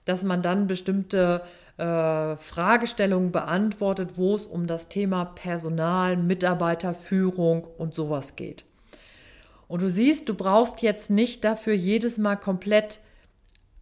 dass 0.05 0.23
man 0.23 0.41
dann 0.41 0.67
bestimmte 0.67 1.43
äh, 1.77 2.35
Fragestellungen 2.35 3.31
beantwortet, 3.31 4.17
wo 4.17 4.35
es 4.35 4.45
um 4.47 4.67
das 4.67 4.89
Thema 4.89 5.23
Personal, 5.23 6.17
Mitarbeiterführung 6.17 7.65
und 7.77 7.93
sowas 7.93 8.35
geht. 8.35 8.65
Und 9.69 9.83
du 9.83 9.89
siehst, 9.89 10.27
du 10.27 10.33
brauchst 10.33 10.81
jetzt 10.81 11.09
nicht 11.09 11.45
dafür 11.45 11.73
jedes 11.73 12.17
Mal 12.17 12.35
komplett 12.35 12.99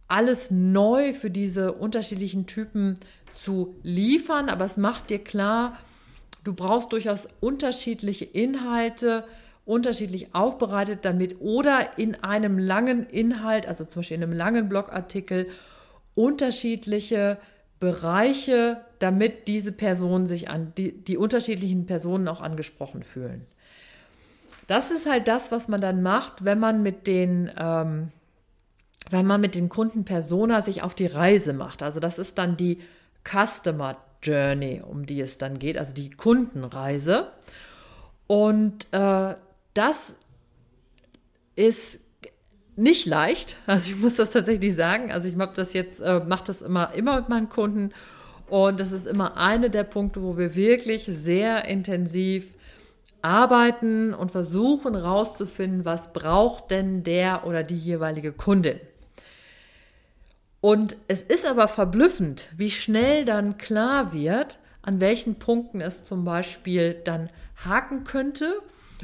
alles 0.08 0.50
neu 0.50 1.12
für 1.12 1.30
diese 1.30 1.72
unterschiedlichen 1.72 2.46
Typen 2.46 2.98
zu 3.32 3.76
liefern, 3.82 4.48
aber 4.48 4.64
es 4.64 4.76
macht 4.76 5.10
dir 5.10 5.18
klar, 5.18 5.78
du 6.44 6.54
brauchst 6.54 6.92
durchaus 6.92 7.28
unterschiedliche 7.40 8.24
Inhalte, 8.24 9.24
unterschiedlich 9.66 10.34
aufbereitet 10.34 11.00
damit 11.04 11.40
oder 11.40 11.98
in 11.98 12.14
einem 12.24 12.58
langen 12.58 13.06
Inhalt, 13.06 13.66
also 13.66 13.84
zum 13.84 14.00
Beispiel 14.00 14.16
in 14.16 14.22
einem 14.22 14.32
langen 14.32 14.68
Blogartikel, 14.70 15.48
unterschiedliche 16.14 17.36
Bereiche, 17.78 18.80
damit 18.98 19.46
diese 19.46 19.70
Personen 19.70 20.26
sich 20.26 20.48
an, 20.48 20.72
die, 20.76 20.92
die 20.92 21.16
unterschiedlichen 21.16 21.86
Personen 21.86 22.26
auch 22.28 22.40
angesprochen 22.40 23.02
fühlen. 23.02 23.46
Das 24.66 24.90
ist 24.90 25.08
halt 25.08 25.28
das, 25.28 25.52
was 25.52 25.68
man 25.68 25.80
dann 25.80 26.02
macht, 26.02 26.44
wenn 26.44 26.58
man 26.58 26.82
mit 26.82 27.06
den, 27.06 27.50
ähm, 27.56 28.08
wenn 29.10 29.26
man 29.26 29.40
mit 29.40 29.54
den 29.54 29.68
Kunden 29.68 30.04
Persona 30.04 30.60
sich 30.62 30.82
auf 30.82 30.94
die 30.94 31.06
Reise 31.06 31.52
macht. 31.52 31.82
Also 31.82 32.00
das 32.00 32.18
ist 32.18 32.38
dann 32.38 32.56
die 32.56 32.78
Customer 33.24 33.96
Journey, 34.22 34.82
um 34.86 35.06
die 35.06 35.20
es 35.20 35.38
dann 35.38 35.58
geht, 35.58 35.78
also 35.78 35.94
die 35.94 36.10
Kundenreise. 36.10 37.28
Und 38.26 38.92
äh, 38.92 39.34
das 39.74 40.12
ist 41.56 42.00
nicht 42.76 43.06
leicht. 43.06 43.56
Also 43.66 43.90
ich 43.90 43.98
muss 43.98 44.16
das 44.16 44.30
tatsächlich 44.30 44.74
sagen. 44.74 45.10
Also 45.12 45.28
ich 45.28 45.36
habe 45.36 45.52
das 45.54 45.72
jetzt, 45.72 46.00
äh, 46.00 46.20
mache 46.20 46.44
das 46.44 46.62
immer, 46.62 46.94
immer 46.94 47.16
mit 47.16 47.28
meinen 47.28 47.48
Kunden. 47.48 47.92
Und 48.48 48.80
das 48.80 48.92
ist 48.92 49.06
immer 49.06 49.36
eine 49.36 49.68
der 49.68 49.84
Punkte, 49.84 50.22
wo 50.22 50.38
wir 50.38 50.54
wirklich 50.54 51.04
sehr 51.04 51.66
intensiv 51.66 52.54
arbeiten 53.20 54.14
und 54.14 54.30
versuchen 54.30 54.94
rauszufinden, 54.94 55.84
was 55.84 56.12
braucht 56.12 56.70
denn 56.70 57.02
der 57.02 57.46
oder 57.46 57.62
die 57.62 57.76
jeweilige 57.76 58.32
Kundin. 58.32 58.80
Und 60.60 60.96
es 61.06 61.22
ist 61.22 61.46
aber 61.46 61.68
verblüffend, 61.68 62.48
wie 62.56 62.70
schnell 62.70 63.24
dann 63.24 63.58
klar 63.58 64.12
wird, 64.12 64.58
an 64.82 65.00
welchen 65.00 65.36
Punkten 65.36 65.80
es 65.80 66.04
zum 66.04 66.24
Beispiel 66.24 66.94
dann 67.04 67.30
haken 67.64 68.04
könnte 68.04 68.60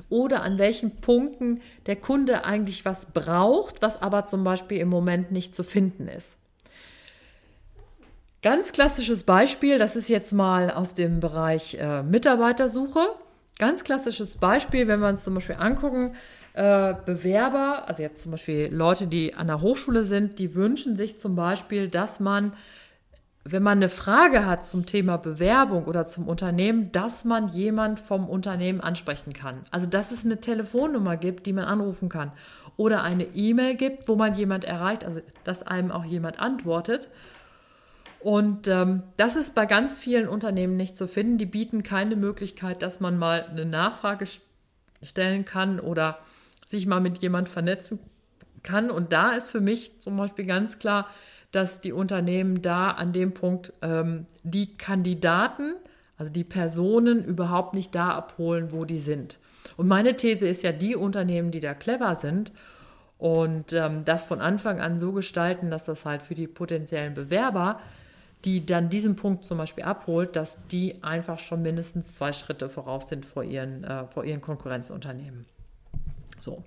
oder 0.09 0.43
an 0.43 0.59
welchen 0.59 0.97
Punkten 0.97 1.61
der 1.87 1.97
Kunde 1.97 2.45
eigentlich 2.45 2.85
was 2.85 3.07
braucht, 3.13 3.83
was 3.83 4.01
aber 4.03 4.27
zum 4.27 4.43
Beispiel 4.43 4.79
im 4.79 4.89
Moment 4.89 5.31
nicht 5.31 5.55
zu 5.55 5.63
finden 5.63 6.09
ist. 6.09 6.37
Ganz 8.43 8.73
klassisches 8.73 9.23
Beispiel, 9.23 9.79
das 9.79 9.97
ist 9.97 10.09
jetzt 10.09 10.33
mal 10.33 10.71
aus 10.71 10.95
dem 10.95 11.21
Bereich 11.21 11.79
äh, 11.81 12.03
Mitarbeitersuche. 12.03 13.01
Ganz 13.59 13.85
klassisches 13.85 14.37
Beispiel, 14.37 14.89
wenn 14.89 15.01
wir 15.01 15.09
uns 15.09 15.25
zum 15.25 15.35
Beispiel 15.35 15.57
angucken, 15.59 16.15
äh, 16.55 16.95
Bewerber, 17.05 17.89
also 17.89 18.03
jetzt 18.03 18.23
zum 18.23 18.31
Beispiel 18.31 18.69
Leute, 18.73 19.09
die 19.09 19.35
an 19.35 19.49
der 19.49 19.61
Hochschule 19.61 20.05
sind, 20.05 20.39
die 20.39 20.55
wünschen 20.55 20.97
sich 20.97 21.19
zum 21.19 21.35
Beispiel, 21.35 21.89
dass 21.89 22.21
man, 22.21 22.53
wenn 23.43 23.65
man 23.65 23.79
eine 23.79 23.89
Frage 23.89 24.47
hat 24.47 24.65
zum 24.65 24.87
Thema 24.87 25.17
Bewerbung 25.17 25.87
oder 25.87 26.07
zum 26.07 26.29
Unternehmen, 26.29 26.93
dass 26.93 27.25
man 27.25 27.49
jemand 27.49 27.99
vom 27.99 28.29
Unternehmen 28.29 28.81
ansprechen 28.81 29.33
kann. 29.33 29.65
Also 29.73 29.87
dass 29.87 30.13
es 30.13 30.25
eine 30.25 30.39
Telefonnummer 30.39 31.17
gibt, 31.17 31.47
die 31.47 31.53
man 31.53 31.65
anrufen 31.65 32.09
kann. 32.09 32.31
Oder 32.77 33.03
eine 33.03 33.25
E-Mail 33.35 33.75
gibt, 33.75 34.09
wo 34.09 34.15
man 34.15 34.37
jemand 34.37 34.65
erreicht, 34.65 35.05
also 35.05 35.21
dass 35.43 35.65
einem 35.65 35.91
auch 35.91 36.05
jemand 36.05 36.39
antwortet. 36.39 37.09
Und 38.21 38.69
ähm, 38.69 39.03
das 39.17 39.35
ist 39.35 39.57
bei 39.57 39.67
ganz 39.67 39.99
vielen 39.99 40.29
Unternehmen 40.29 40.77
nicht 40.77 40.97
zu 40.97 41.09
finden. 41.09 41.37
Die 41.37 41.47
bieten 41.47 41.83
keine 41.83 42.15
Möglichkeit, 42.15 42.83
dass 42.83 43.01
man 43.01 43.19
mal 43.19 43.45
eine 43.45 43.65
Nachfrage 43.65 44.27
stellen 45.03 45.45
kann 45.45 45.81
oder 45.81 46.19
sich 46.75 46.87
mal 46.87 47.01
mit 47.01 47.23
jemand 47.23 47.49
vernetzen 47.49 47.99
kann. 48.63 48.91
Und 48.91 49.13
da 49.13 49.33
ist 49.33 49.51
für 49.51 49.61
mich 49.61 50.01
zum 50.01 50.17
Beispiel 50.17 50.45
ganz 50.45 50.79
klar, 50.79 51.09
dass 51.53 51.81
die 51.81 51.93
Unternehmen 51.93 52.63
da 52.63 52.91
an 52.91 53.13
dem 53.13 53.33
Punkt 53.33 53.73
ähm, 53.81 54.27
die 54.43 54.77
Kandidaten, 54.77 55.75
also 56.17 56.33
die 56.33 56.45
Personen 56.45 57.25
überhaupt 57.25 57.75
nicht 57.75 57.95
da 57.95 58.11
abholen, 58.11 58.73
wo 58.73 58.85
die 58.85 58.99
sind. 58.99 59.39
Und 59.77 59.87
meine 59.87 60.17
These 60.17 60.49
ist 60.49 60.63
ja, 60.65 60.73
die 60.73 60.97
Unternehmen, 60.97 61.53
die 61.53 61.61
da 61.61 61.75
clever 61.75 62.17
sind 62.17 62.53
und 63.19 63.73
ähm, 63.73 64.05
das 64.05 64.25
von 64.25 64.41
Anfang 64.41 64.81
an 64.81 64.99
so 64.99 65.13
gestalten, 65.13 65.71
dass 65.71 65.85
das 65.85 66.05
halt 66.05 66.23
für 66.23 66.35
die 66.35 66.49
potenziellen 66.49 67.15
Bewerber, 67.15 67.81
die 68.45 68.67
dann 68.67 68.91
diesen 68.91 69.17
Punkt 69.17 69.45
zum 69.45 69.59
Beispiel 69.59 69.85
abholt, 69.85 70.37
dass 70.37 70.59
die 70.69 71.03
einfach 71.03 71.39
schon 71.39 71.63
mindestens 71.63 72.15
zwei 72.15 72.33
Schritte 72.33 72.69
voraus 72.69 73.09
sind 73.09 73.25
vor 73.25 73.45
ihren, 73.45 73.85
äh, 73.85 74.07
vor 74.09 74.25
ihren 74.25 74.41
Konkurrenzunternehmen. 74.41 75.47
So. 76.45 76.63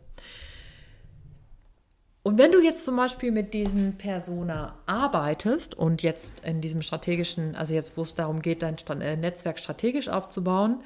Und 2.23 2.37
wenn 2.37 2.51
du 2.51 2.61
jetzt 2.61 2.83
zum 2.83 2.97
Beispiel 2.97 3.31
mit 3.31 3.53
diesen 3.53 3.97
Persona 3.97 4.77
arbeitest 4.85 5.75
und 5.75 6.03
jetzt 6.03 6.41
in 6.41 6.59
diesem 6.59 6.81
strategischen, 6.81 7.55
also 7.55 7.73
jetzt, 7.73 7.95
wo 7.95 8.01
es 8.01 8.15
darum 8.15 8.41
geht, 8.41 8.63
dein 8.63 8.75
äh, 8.99 9.15
Netzwerk 9.15 9.59
strategisch 9.59 10.09
aufzubauen, 10.09 10.81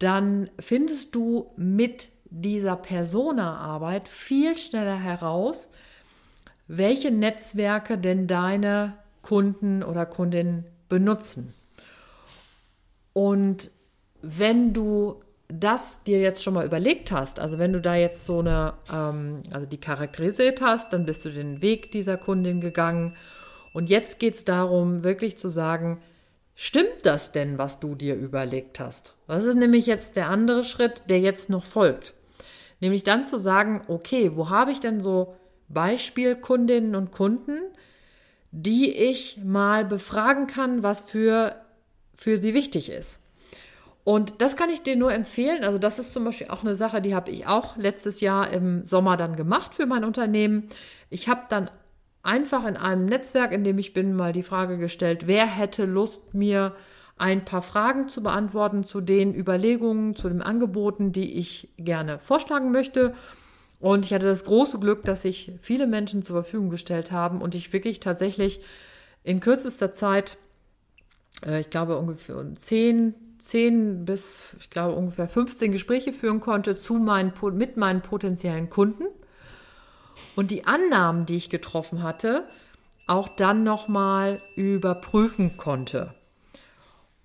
dann 0.00 0.50
findest 0.58 1.14
du 1.14 1.52
mit 1.56 2.08
dieser 2.24 2.74
Persona-Arbeit 2.74 4.08
viel 4.08 4.58
schneller 4.58 4.98
heraus, 4.98 5.70
welche 6.66 7.12
Netzwerke 7.12 7.96
denn 7.96 8.26
deine 8.26 8.94
Kunden 9.22 9.84
oder 9.84 10.04
Kundinnen 10.04 10.66
benutzen. 10.88 11.54
Und 13.12 13.70
wenn 14.20 14.72
du 14.72 15.22
das 15.48 16.02
dir 16.02 16.20
jetzt 16.20 16.42
schon 16.42 16.54
mal 16.54 16.66
überlegt 16.66 17.12
hast, 17.12 17.38
also 17.38 17.58
wenn 17.58 17.72
du 17.72 17.80
da 17.80 17.94
jetzt 17.94 18.24
so 18.24 18.40
eine, 18.40 18.74
ähm, 18.92 19.42
also 19.52 19.66
die 19.66 19.78
charakterisiert 19.78 20.60
hast, 20.60 20.92
dann 20.92 21.06
bist 21.06 21.24
du 21.24 21.30
den 21.30 21.62
Weg 21.62 21.92
dieser 21.92 22.16
Kundin 22.16 22.60
gegangen. 22.60 23.16
Und 23.72 23.88
jetzt 23.88 24.18
geht 24.18 24.34
es 24.34 24.44
darum, 24.44 25.04
wirklich 25.04 25.38
zu 25.38 25.48
sagen, 25.48 26.02
stimmt 26.54 27.04
das 27.04 27.32
denn, 27.32 27.58
was 27.58 27.78
du 27.78 27.94
dir 27.94 28.16
überlegt 28.16 28.80
hast? 28.80 29.14
Das 29.28 29.44
ist 29.44 29.56
nämlich 29.56 29.86
jetzt 29.86 30.16
der 30.16 30.30
andere 30.30 30.64
Schritt, 30.64 31.02
der 31.08 31.20
jetzt 31.20 31.50
noch 31.50 31.64
folgt. 31.64 32.14
Nämlich 32.80 33.04
dann 33.04 33.24
zu 33.24 33.38
sagen, 33.38 33.82
okay, 33.88 34.32
wo 34.34 34.50
habe 34.50 34.72
ich 34.72 34.80
denn 34.80 35.00
so 35.00 35.36
Beispielkundinnen 35.68 36.94
und 36.94 37.12
Kunden, 37.12 37.58
die 38.50 38.92
ich 38.94 39.38
mal 39.44 39.84
befragen 39.84 40.46
kann, 40.46 40.82
was 40.82 41.02
für, 41.02 41.56
für 42.14 42.38
sie 42.38 42.54
wichtig 42.54 42.90
ist. 42.90 43.18
Und 44.06 44.40
das 44.40 44.54
kann 44.54 44.70
ich 44.70 44.84
dir 44.84 44.94
nur 44.94 45.12
empfehlen. 45.12 45.64
Also 45.64 45.78
das 45.78 45.98
ist 45.98 46.12
zum 46.12 46.22
Beispiel 46.22 46.46
auch 46.46 46.62
eine 46.62 46.76
Sache, 46.76 47.02
die 47.02 47.12
habe 47.12 47.32
ich 47.32 47.48
auch 47.48 47.76
letztes 47.76 48.20
Jahr 48.20 48.52
im 48.52 48.84
Sommer 48.84 49.16
dann 49.16 49.34
gemacht 49.34 49.74
für 49.74 49.84
mein 49.84 50.04
Unternehmen. 50.04 50.68
Ich 51.10 51.28
habe 51.28 51.40
dann 51.48 51.68
einfach 52.22 52.64
in 52.66 52.76
einem 52.76 53.06
Netzwerk, 53.06 53.50
in 53.50 53.64
dem 53.64 53.78
ich 53.78 53.94
bin, 53.94 54.14
mal 54.14 54.32
die 54.32 54.44
Frage 54.44 54.78
gestellt, 54.78 55.26
wer 55.26 55.44
hätte 55.44 55.86
Lust, 55.86 56.34
mir 56.34 56.76
ein 57.16 57.44
paar 57.44 57.62
Fragen 57.62 58.08
zu 58.08 58.22
beantworten 58.22 58.84
zu 58.84 59.00
den 59.00 59.34
Überlegungen, 59.34 60.14
zu 60.14 60.28
den 60.28 60.40
Angeboten, 60.40 61.10
die 61.10 61.32
ich 61.32 61.70
gerne 61.76 62.20
vorschlagen 62.20 62.70
möchte. 62.70 63.12
Und 63.80 64.06
ich 64.06 64.14
hatte 64.14 64.26
das 64.26 64.44
große 64.44 64.78
Glück, 64.78 65.02
dass 65.02 65.22
sich 65.22 65.50
viele 65.60 65.88
Menschen 65.88 66.22
zur 66.22 66.36
Verfügung 66.44 66.70
gestellt 66.70 67.10
haben 67.10 67.42
und 67.42 67.56
ich 67.56 67.72
wirklich 67.72 67.98
tatsächlich 67.98 68.60
in 69.24 69.40
kürzester 69.40 69.92
Zeit, 69.92 70.38
äh, 71.44 71.58
ich 71.58 71.70
glaube 71.70 71.98
ungefähr 71.98 72.36
zehn 72.56 73.25
10 73.46 74.04
bis, 74.04 74.56
ich 74.58 74.70
glaube, 74.70 74.96
ungefähr 74.96 75.28
15 75.28 75.70
Gespräche 75.70 76.12
führen 76.12 76.40
konnte 76.40 76.74
zu 76.74 76.94
meinen, 76.94 77.32
mit 77.52 77.76
meinen 77.76 78.02
potenziellen 78.02 78.70
Kunden 78.70 79.04
und 80.34 80.50
die 80.50 80.66
Annahmen, 80.66 81.26
die 81.26 81.36
ich 81.36 81.48
getroffen 81.48 82.02
hatte, 82.02 82.48
auch 83.06 83.28
dann 83.28 83.62
nochmal 83.62 84.42
überprüfen 84.56 85.56
konnte. 85.56 86.14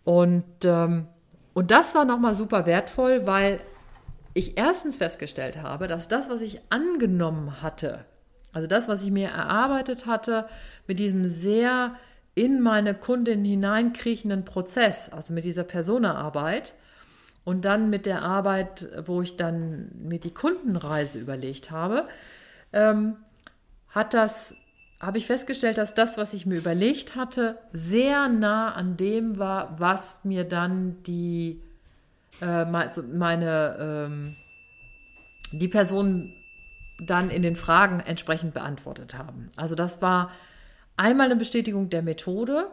Und, 0.04 0.46
ähm, 0.64 1.08
und 1.56 1.72
das 1.72 1.96
war 1.96 2.06
nochmal 2.06 2.36
super 2.36 2.68
wertvoll, 2.68 3.26
weil 3.26 3.60
ich 4.36 4.60
erstens 4.60 4.98
festgestellt 4.98 5.58
habe, 5.62 5.88
dass 5.88 6.08
das, 6.08 6.30
was 6.30 6.42
ich 6.42 6.62
angenommen 6.70 7.64
hatte, 7.64 8.06
also 8.54 8.68
das, 8.68 8.88
was 8.88 9.02
ich 9.04 9.10
mir 9.10 9.30
erarbeitet 9.30 10.06
hatte, 10.06 10.48
mit 10.86 11.00
diesem 11.00 11.28
sehr 11.28 11.96
in 12.36 12.62
meine 12.62 12.94
Kundin 12.94 13.44
hineinkriechenden 13.44 14.46
Prozess, 14.46 15.10
also 15.10 15.34
mit 15.34 15.44
dieser 15.44 15.63
Personaarbeit 15.63 16.74
und 17.44 17.65
dann 17.65 17.89
mit 17.89 18.06
der 18.06 18.22
Arbeit, 18.22 18.89
wo 19.06 19.22
ich 19.22 19.36
dann 19.36 19.89
mir 19.96 20.20
die 20.20 20.34
Kundenreise 20.34 21.20
überlegt 21.20 21.72
habe, 21.72 22.08
ähm, 22.72 23.17
hat 23.89 24.13
das, 24.13 24.54
habe 25.00 25.17
ich 25.17 25.28
festgestellt, 25.28 25.78
dass 25.78 25.94
das, 25.94 26.17
was 26.17 26.34
ich 26.34 26.46
mir 26.46 26.58
überlegt 26.58 27.15
hatte, 27.15 27.58
sehr 27.74 28.30
nah 28.30 28.74
an 28.74 28.96
dem 28.96 29.38
war, 29.38 29.80
was 29.80 30.24
mir 30.24 30.46
dann 30.46 31.04
die 31.04 31.62
äh, 32.41 32.65
meine 32.65 33.78
ähm, 33.80 34.36
die 35.52 35.67
Personen 35.67 36.34
dann 37.00 37.30
in 37.30 37.41
den 37.41 37.56
Fragen 37.56 38.00
entsprechend 38.00 38.54
beantwortet 38.54 39.17
haben. 39.17 39.48
Also 39.56 39.76
das 39.76 40.02
war 40.02 40.32
einmal 41.02 41.26
eine 41.26 41.36
Bestätigung 41.36 41.90
der 41.90 42.04
Methode 42.04 42.68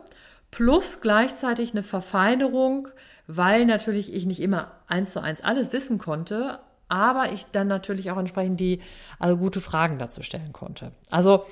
plus 0.50 1.00
gleichzeitig 1.00 1.72
eine 1.72 1.82
Verfeinerung, 1.82 2.88
weil 3.26 3.64
natürlich 3.64 4.12
ich 4.12 4.26
nicht 4.26 4.40
immer 4.40 4.72
eins 4.86 5.12
zu 5.12 5.20
eins 5.20 5.42
alles 5.42 5.72
wissen 5.72 5.98
konnte, 5.98 6.58
aber 6.88 7.32
ich 7.32 7.46
dann 7.52 7.68
natürlich 7.68 8.10
auch 8.10 8.18
entsprechend 8.18 8.60
die 8.60 8.80
also 9.18 9.36
gute 9.36 9.60
Fragen 9.60 9.98
dazu 9.98 10.22
stellen 10.22 10.52
konnte. 10.52 10.92
Also 11.10 11.44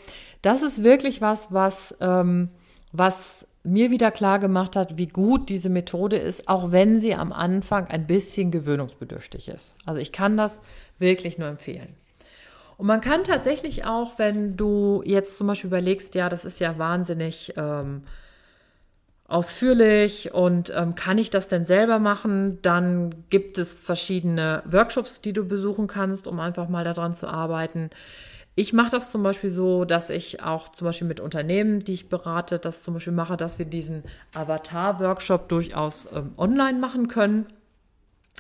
das 0.42 0.62
ist 0.62 0.84
wirklich 0.84 1.20
was, 1.20 1.52
was, 1.52 1.94
ähm, 2.00 2.50
was 2.92 3.46
mir 3.64 3.90
wieder 3.90 4.10
klar 4.10 4.38
gemacht 4.38 4.76
hat, 4.76 4.96
wie 4.96 5.06
gut 5.06 5.48
diese 5.48 5.70
Methode 5.70 6.16
ist, 6.16 6.48
auch 6.48 6.72
wenn 6.72 6.98
sie 6.98 7.14
am 7.14 7.32
Anfang 7.32 7.88
ein 7.88 8.06
bisschen 8.06 8.50
gewöhnungsbedürftig 8.50 9.48
ist. 9.48 9.74
Also 9.84 10.00
ich 10.00 10.12
kann 10.12 10.36
das 10.36 10.60
wirklich 10.98 11.36
nur 11.36 11.48
empfehlen. 11.48 11.96
Und 12.76 12.86
man 12.86 13.00
kann 13.00 13.24
tatsächlich 13.24 13.84
auch, 13.84 14.18
wenn 14.18 14.56
du 14.56 15.02
jetzt 15.04 15.36
zum 15.38 15.46
Beispiel 15.46 15.68
überlegst, 15.68 16.14
ja, 16.14 16.28
das 16.28 16.44
ist 16.44 16.60
ja 16.60 16.78
wahnsinnig 16.78 17.54
ähm, 17.56 18.02
ausführlich 19.28 20.34
und 20.34 20.72
ähm, 20.74 20.94
kann 20.94 21.18
ich 21.18 21.30
das 21.30 21.48
denn 21.48 21.64
selber 21.64 21.98
machen, 21.98 22.60
dann 22.62 23.14
gibt 23.30 23.58
es 23.58 23.74
verschiedene 23.74 24.62
Workshops, 24.66 25.20
die 25.20 25.32
du 25.32 25.44
besuchen 25.44 25.86
kannst, 25.86 26.28
um 26.28 26.38
einfach 26.38 26.68
mal 26.68 26.84
daran 26.84 27.14
zu 27.14 27.26
arbeiten. 27.26 27.90
Ich 28.54 28.72
mache 28.72 28.90
das 28.90 29.10
zum 29.10 29.22
Beispiel 29.22 29.50
so, 29.50 29.84
dass 29.84 30.08
ich 30.08 30.42
auch 30.42 30.70
zum 30.70 30.86
Beispiel 30.86 31.08
mit 31.08 31.20
Unternehmen, 31.20 31.80
die 31.80 31.92
ich 31.92 32.08
berate, 32.08 32.58
das 32.58 32.82
zum 32.82 32.94
Beispiel 32.94 33.12
mache, 33.12 33.36
dass 33.36 33.58
wir 33.58 33.66
diesen 33.66 34.02
Avatar-Workshop 34.32 35.48
durchaus 35.48 36.08
ähm, 36.14 36.32
online 36.38 36.78
machen 36.78 37.08
können. 37.08 37.46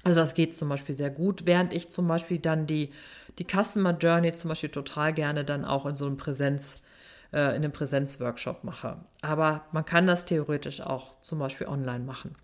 Also 0.04 0.20
das 0.20 0.34
geht 0.34 0.54
zum 0.56 0.68
Beispiel 0.68 0.96
sehr 0.96 1.10
gut, 1.10 1.46
während 1.46 1.72
ich 1.74 1.90
zum 1.90 2.06
Beispiel 2.06 2.38
dann 2.38 2.66
die 2.66 2.90
die 3.38 3.46
Customer 3.46 3.92
Journey 3.92 4.32
zum 4.34 4.48
Beispiel 4.48 4.70
total 4.70 5.12
gerne 5.12 5.44
dann 5.44 5.64
auch 5.64 5.86
in 5.86 5.96
so 5.96 6.06
einem 6.06 6.16
Präsenz, 6.16 6.76
äh, 7.32 7.50
in 7.50 7.56
einem 7.56 7.72
Präsenzworkshop 7.72 8.64
mache. 8.64 8.98
Aber 9.22 9.64
man 9.72 9.84
kann 9.84 10.06
das 10.06 10.24
theoretisch 10.24 10.80
auch 10.80 11.20
zum 11.22 11.38
Beispiel 11.38 11.66
online 11.66 12.04
machen. 12.04 12.34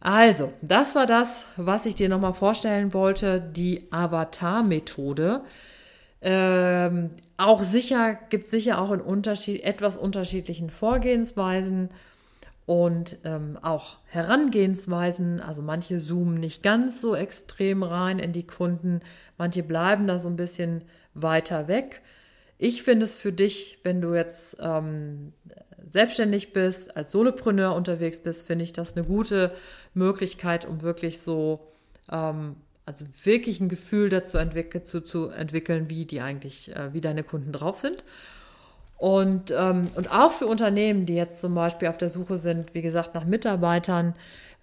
Also, 0.00 0.52
das 0.60 0.94
war 0.94 1.06
das, 1.06 1.46
was 1.56 1.86
ich 1.86 1.94
dir 1.94 2.08
nochmal 2.08 2.34
vorstellen 2.34 2.92
wollte, 2.92 3.40
die 3.40 3.90
Avatar-Methode. 3.90 5.42
Ähm, 6.20 7.10
auch 7.36 7.62
sicher, 7.62 8.14
gibt 8.14 8.50
sicher 8.50 8.80
auch 8.80 8.90
in 8.92 9.00
Unterschied, 9.00 9.62
etwas 9.62 9.96
unterschiedlichen 9.96 10.70
Vorgehensweisen. 10.70 11.90
Und 12.66 13.18
ähm, 13.24 13.58
auch 13.60 13.98
Herangehensweisen. 14.06 15.40
Also 15.40 15.62
manche 15.62 15.98
zoomen 15.98 16.40
nicht 16.40 16.62
ganz 16.62 17.00
so 17.00 17.14
extrem 17.14 17.82
rein 17.82 18.18
in 18.18 18.32
die 18.32 18.46
Kunden, 18.46 19.00
manche 19.36 19.62
bleiben 19.62 20.06
da 20.06 20.18
so 20.18 20.28
ein 20.28 20.36
bisschen 20.36 20.84
weiter 21.14 21.68
weg. 21.68 22.02
Ich 22.58 22.82
finde 22.82 23.04
es 23.04 23.16
für 23.16 23.32
dich, 23.32 23.78
wenn 23.82 24.00
du 24.00 24.14
jetzt 24.14 24.56
ähm, 24.60 25.32
selbstständig 25.90 26.52
bist, 26.52 26.96
als 26.96 27.10
Solopreneur 27.10 27.74
unterwegs 27.74 28.20
bist, 28.20 28.46
finde 28.46 28.64
ich 28.64 28.72
das 28.72 28.96
eine 28.96 29.04
gute 29.04 29.52
Möglichkeit, 29.92 30.64
um 30.64 30.80
wirklich 30.82 31.20
so, 31.20 31.66
ähm, 32.10 32.56
also 32.86 33.04
wirklich 33.22 33.60
ein 33.60 33.68
Gefühl 33.68 34.08
dazu 34.08 34.38
entwick 34.38 34.86
zu, 34.86 35.00
zu 35.00 35.28
entwickeln, 35.28 35.90
wie 35.90 36.06
die 36.06 36.20
eigentlich, 36.20 36.74
äh, 36.74 36.94
wie 36.94 37.00
deine 37.00 37.24
Kunden 37.24 37.52
drauf 37.52 37.76
sind. 37.76 38.04
Und, 38.96 39.52
ähm, 39.56 39.88
und 39.96 40.10
auch 40.10 40.32
für 40.32 40.46
Unternehmen, 40.46 41.06
die 41.06 41.14
jetzt 41.16 41.40
zum 41.40 41.54
Beispiel 41.54 41.88
auf 41.88 41.98
der 41.98 42.10
Suche 42.10 42.38
sind, 42.38 42.74
wie 42.74 42.82
gesagt, 42.82 43.14
nach 43.14 43.24
Mitarbeitern, 43.24 44.14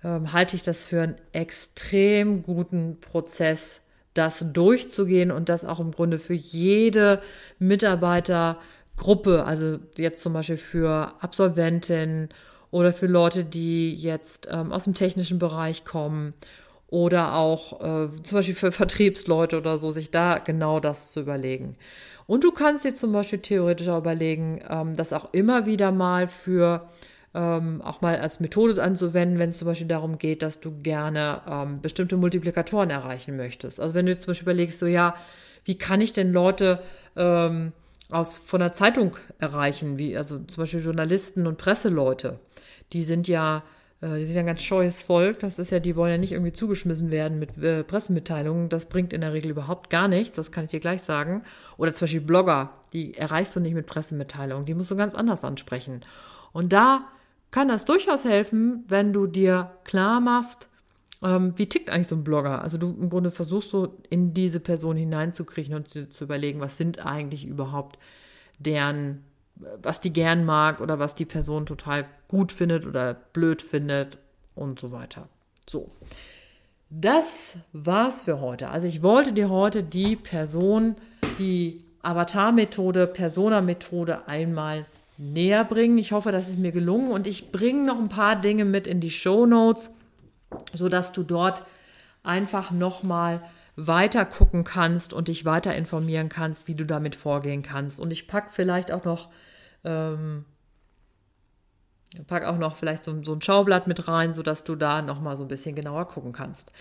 ähm, 0.04 0.34
halte 0.34 0.56
ich 0.56 0.64
das 0.64 0.86
für 0.86 1.02
einen 1.02 1.16
extrem 1.32 2.44
guten 2.44 3.00
Prozess, 3.00 3.82
das 4.14 4.46
durchzugehen 4.52 5.32
und 5.32 5.48
das 5.50 5.64
auch 5.64 5.80
im 5.80 5.92
Grunde 5.92 6.20
für 6.20 6.34
jede 6.34 7.22
Mitarbeitergruppe, 7.60 9.46
also 9.46 9.80
jetzt 9.96 10.22
zum 10.24 10.34
Beispiel 10.34 10.58
für 10.58 11.14
Absolventinnen 11.22 12.30
oder 12.72 12.94
für 12.94 13.08
Leute, 13.08 13.44
die 13.44 13.94
jetzt 13.94 14.48
ähm, 14.52 14.72
aus 14.72 14.86
dem 14.86 14.96
technischen 14.96 15.40
Bereich 15.40 15.86
kommen 15.86 16.34
oder 16.92 17.36
auch 17.36 17.80
äh, 17.80 18.10
zum 18.22 18.38
Beispiel 18.38 18.54
für 18.54 18.72
Vertriebsleute 18.72 19.58
oder 19.58 19.80
so, 19.80 19.90
sich 19.90 20.12
da 20.12 20.38
genau 20.38 20.80
das 20.80 21.14
zu 21.14 21.22
überlegen. 21.22 21.76
Und 22.28 22.44
du 22.44 22.52
kannst 22.52 22.86
dir 22.86 22.94
zum 22.94 23.14
Beispiel 23.14 23.40
theoretisch 23.40 23.88
auch 23.88 23.98
überlegen, 23.98 24.62
ähm, 24.70 24.96
das 24.96 25.14
auch 25.14 25.34
immer 25.34 25.66
wieder 25.66 25.92
mal 25.92 26.28
für 26.28 26.88
ähm, 27.34 27.82
auch 27.82 28.02
mal 28.02 28.18
als 28.20 28.42
Methode 28.42 28.84
anzuwenden, 28.84 29.40
wenn 29.40 29.50
es 29.50 29.58
zum 29.58 29.68
Beispiel 29.68 29.88
darum 29.88 30.18
geht, 30.18 30.44
dass 30.44 30.60
du 30.60 30.72
gerne 30.82 31.42
ähm, 31.50 31.82
bestimmte 31.82 32.18
Multiplikatoren 32.18 32.90
erreichen 32.90 33.38
möchtest. 33.38 33.80
Also 33.80 33.96
wenn 33.96 34.06
du 34.06 34.18
zum 34.18 34.28
Beispiel 34.28 34.44
überlegst, 34.44 34.80
so 34.80 34.86
ja, 34.86 35.16
wie 35.64 35.78
kann 35.78 36.02
ich 36.02 36.12
denn 36.12 36.34
Leute 36.34 36.82
ähm, 37.16 37.72
aus 38.12 38.38
von 38.38 38.60
der 38.60 38.74
Zeitung 38.74 39.16
erreichen, 39.40 39.98
wie 39.98 40.18
also 40.18 40.40
zum 40.40 40.64
Beispiel 40.64 40.84
Journalisten 40.84 41.48
und 41.48 41.58
Presseleute, 41.58 42.40
die 42.92 43.04
sind 43.04 43.30
ja 43.30 43.64
die 44.02 44.26
sind 44.26 44.36
ja 44.36 44.40
ein 44.42 44.48
ganz 44.48 44.64
scheues 44.64 45.02
Volk. 45.02 45.40
Das 45.40 45.60
ist 45.60 45.72
ja, 45.72 45.80
die 45.80 45.96
wollen 45.96 46.12
ja 46.12 46.18
nicht 46.18 46.32
irgendwie 46.32 46.54
zugeschmissen 46.54 47.12
werden 47.12 47.38
mit 47.38 47.58
äh, 47.60 47.84
Pressemitteilungen. 47.84 48.70
Das 48.70 48.88
bringt 48.88 49.14
in 49.14 49.22
der 49.22 49.34
Regel 49.34 49.52
überhaupt 49.52 49.90
gar 49.92 50.08
nichts. 50.08 50.36
Das 50.36 50.52
kann 50.52 50.66
ich 50.66 50.72
dir 50.72 50.80
gleich 50.80 51.04
sagen. 51.04 51.44
Oder 51.78 51.94
zum 51.94 52.06
Beispiel 52.06 52.22
Blogger. 52.22 52.72
Die 52.94 53.16
erreichst 53.16 53.56
du 53.56 53.60
nicht 53.60 53.76
mit 53.76 53.86
Pressemitteilungen. 53.86 54.66
Die 54.66 54.74
musst 54.74 54.90
du 54.90 54.96
ganz 54.96 55.14
anders 55.14 55.44
ansprechen. 55.44 56.02
Und 56.52 56.74
da 56.74 57.08
kann 57.52 57.68
das 57.68 57.86
durchaus 57.86 58.26
helfen, 58.26 58.86
wenn 58.88 59.14
du 59.14 59.28
dir 59.28 59.72
klar 59.84 60.20
machst, 60.20 60.68
ähm, 61.24 61.54
wie 61.58 61.68
tickt 61.68 61.90
eigentlich 61.90 62.08
so 62.08 62.16
ein 62.16 62.24
Blogger? 62.24 62.62
Also 62.62 62.78
du 62.78 62.90
im 62.90 63.10
Grunde 63.10 63.30
versuchst 63.30 63.70
so 63.70 63.98
in 64.10 64.34
diese 64.34 64.60
Person 64.60 64.98
hineinzukriegen 64.98 65.76
und 65.76 65.90
zu, 65.90 66.10
zu 66.10 66.24
überlegen, 66.24 66.60
was 66.60 66.78
sind 66.78 67.06
eigentlich 67.06 67.46
überhaupt 67.46 68.00
deren 68.58 69.24
was 69.82 70.02
die 70.02 70.14
gern 70.14 70.46
mag 70.46 70.82
oder 70.82 71.00
was 71.00 71.16
die 71.16 71.26
Person 71.26 71.66
total 71.66 72.06
gut 72.28 72.52
findet 72.52 72.86
oder 72.86 73.14
blöd 73.14 73.62
findet 73.62 74.18
und 74.56 74.80
so 74.80 74.92
weiter. 74.92 75.28
So. 75.70 75.92
Das 76.90 77.56
war's 77.72 78.24
für 78.24 78.42
heute. 78.42 78.70
Also 78.70 78.88
ich 78.88 79.02
wollte 79.02 79.32
dir 79.32 79.50
heute 79.50 79.82
die 79.82 80.18
Person, 80.18 80.96
die 81.40 81.86
Avatar-Methode, 82.02 83.08
Persona-Methode 83.08 84.28
einmal 84.28 84.86
näher 85.18 85.64
bringen. 85.64 85.98
Ich 85.98 86.12
hoffe, 86.12 86.32
das 86.32 86.50
ist 86.50 86.58
mir 86.58 86.72
gelungen 86.72 87.12
und 87.12 87.28
ich 87.28 87.52
bringe 87.52 87.86
noch 87.86 88.00
ein 88.00 88.10
paar 88.10 88.36
Dinge 88.36 88.66
mit 88.66 88.88
in 88.88 89.00
die 89.00 89.12
Show 89.12 89.46
Notes, 89.46 89.92
sodass 90.74 91.14
du 91.14 91.24
dort 91.24 91.64
einfach 92.24 92.72
nochmal 92.72 93.42
weiter 93.76 94.26
gucken 94.26 94.64
kannst 94.64 95.14
und 95.14 95.28
dich 95.28 95.46
weiter 95.46 95.74
informieren 95.76 96.28
kannst, 96.28 96.68
wie 96.68 96.76
du 96.76 96.86
damit 96.86 97.16
vorgehen 97.16 97.64
kannst. 97.64 98.00
Und 98.00 98.12
ich 98.12 98.28
packe 98.28 98.50
vielleicht 98.52 98.92
auch 98.92 99.06
noch 99.06 99.30
ähm, 99.84 100.46
pack 102.28 102.44
auch 102.44 102.58
noch 102.58 102.76
vielleicht 102.76 103.06
so, 103.06 103.24
so, 103.24 103.34
ein 103.34 103.42
Schaublatt 103.42 103.88
mit 103.88 104.08
rein, 104.08 104.34
sodass 104.34 104.64
du 104.64 104.76
da 104.76 105.02
nochmal 105.02 105.38
so 105.38 105.44
ein 105.44 105.48
bisschen 105.48 105.76
genauer 105.76 106.08
gucken 106.08 106.34
kannst. 106.34 106.72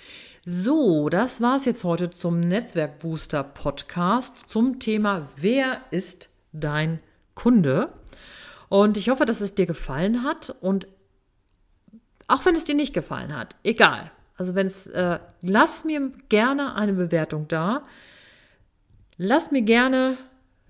So, 0.45 1.09
das 1.09 1.41
war 1.41 1.57
es 1.57 1.65
jetzt 1.65 1.85
heute 1.85 2.11
zum 2.11 2.41
Netzwerkbooster 2.41 3.45
Podcast 3.45 4.39
zum 4.49 4.81
Thema 4.81 5.29
Wer 5.37 5.83
ist 5.91 6.31
dein 6.53 7.01
Kunde? 7.35 7.93
Und 8.69 8.97
ich 8.97 9.09
hoffe, 9.09 9.25
dass 9.25 9.41
es 9.41 9.55
dir 9.55 9.67
gefallen 9.67 10.23
hat 10.23 10.55
und 10.61 10.89
auch 12.27 12.45
wenn 12.45 12.55
es 12.55 12.65
dir 12.65 12.77
nicht 12.77 12.95
gefallen 12.95 13.37
hat, 13.37 13.57
egal. 13.65 14.11
Also 14.37 14.55
wenn 14.55 14.69
es, 14.69 14.87
äh, 14.87 15.19
lass 15.43 15.85
mir 15.85 16.13
gerne 16.29 16.75
eine 16.75 16.95
Bewertung 16.95 17.49
da. 17.49 17.83
Lass 19.19 19.51
mir 19.51 19.63
gerne 19.63 20.17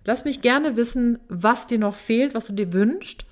Lass 0.05 0.25
mich 0.25 0.41
gerne 0.41 0.77
wissen, 0.77 1.19
was 1.29 1.67
dir 1.67 1.79
noch 1.79 1.95
fehlt, 1.95 2.35
was 2.35 2.47
du 2.47 2.53
dir 2.53 2.73
wünschst. 2.73 3.25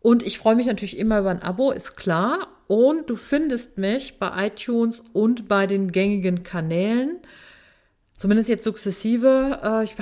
Und 0.00 0.22
ich 0.22 0.38
freue 0.38 0.54
mich 0.54 0.66
natürlich 0.66 0.98
immer 0.98 1.18
über 1.18 1.30
ein 1.30 1.42
Abo, 1.42 1.72
ist 1.72 1.96
klar. 1.96 2.48
Und 2.68 3.10
du 3.10 3.16
findest 3.16 3.78
mich 3.78 4.18
bei 4.18 4.48
iTunes 4.48 5.02
und 5.12 5.48
bei 5.48 5.66
den 5.66 5.92
gängigen 5.92 6.42
Kanälen. 6.42 7.18
Zumindest 8.16 8.48
jetzt 8.48 8.64
sukzessive. 8.64 9.60
Äh, 9.62 9.84
ich 9.84 9.94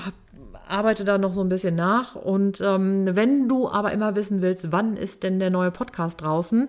arbeite 0.69 1.05
da 1.05 1.19
noch 1.19 1.33
so 1.33 1.43
ein 1.43 1.49
bisschen 1.49 1.75
nach. 1.75 2.17
Und 2.17 2.61
ähm, 2.61 3.09
wenn 3.13 3.49
du 3.49 3.69
aber 3.69 3.93
immer 3.93 4.17
wissen 4.17 4.43
willst, 4.43 4.73
wann 4.73 4.97
ist 4.97 5.23
denn 5.23 5.39
der 5.39 5.51
neue 5.51 5.71
Podcast 5.71 6.21
draußen, 6.21 6.69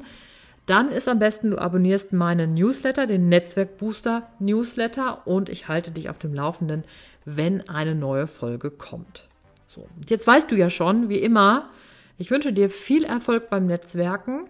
dann 0.65 0.89
ist 0.89 1.07
am 1.07 1.19
besten, 1.19 1.51
du 1.51 1.59
abonnierst 1.59 2.11
meinen 2.11 2.55
Newsletter, 2.55 3.05
den 3.05 3.29
Netzwerkbooster 3.29 4.29
Newsletter. 4.39 5.27
Und 5.27 5.49
ich 5.49 5.67
halte 5.67 5.91
dich 5.91 6.09
auf 6.09 6.17
dem 6.17 6.33
Laufenden, 6.33 6.83
wenn 7.25 7.67
eine 7.67 7.95
neue 7.95 8.27
Folge 8.27 8.71
kommt. 8.71 9.27
So, 9.67 9.87
jetzt 10.07 10.25
weißt 10.25 10.51
du 10.51 10.55
ja 10.55 10.69
schon, 10.69 11.09
wie 11.09 11.19
immer, 11.19 11.69
ich 12.17 12.31
wünsche 12.31 12.53
dir 12.53 12.69
viel 12.69 13.03
Erfolg 13.03 13.49
beim 13.49 13.65
Netzwerken. 13.65 14.49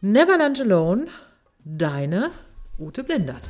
Never 0.00 0.38
lunch 0.38 0.60
alone, 0.60 1.06
deine 1.64 2.30
Ute 2.78 3.02
Blindert. 3.02 3.42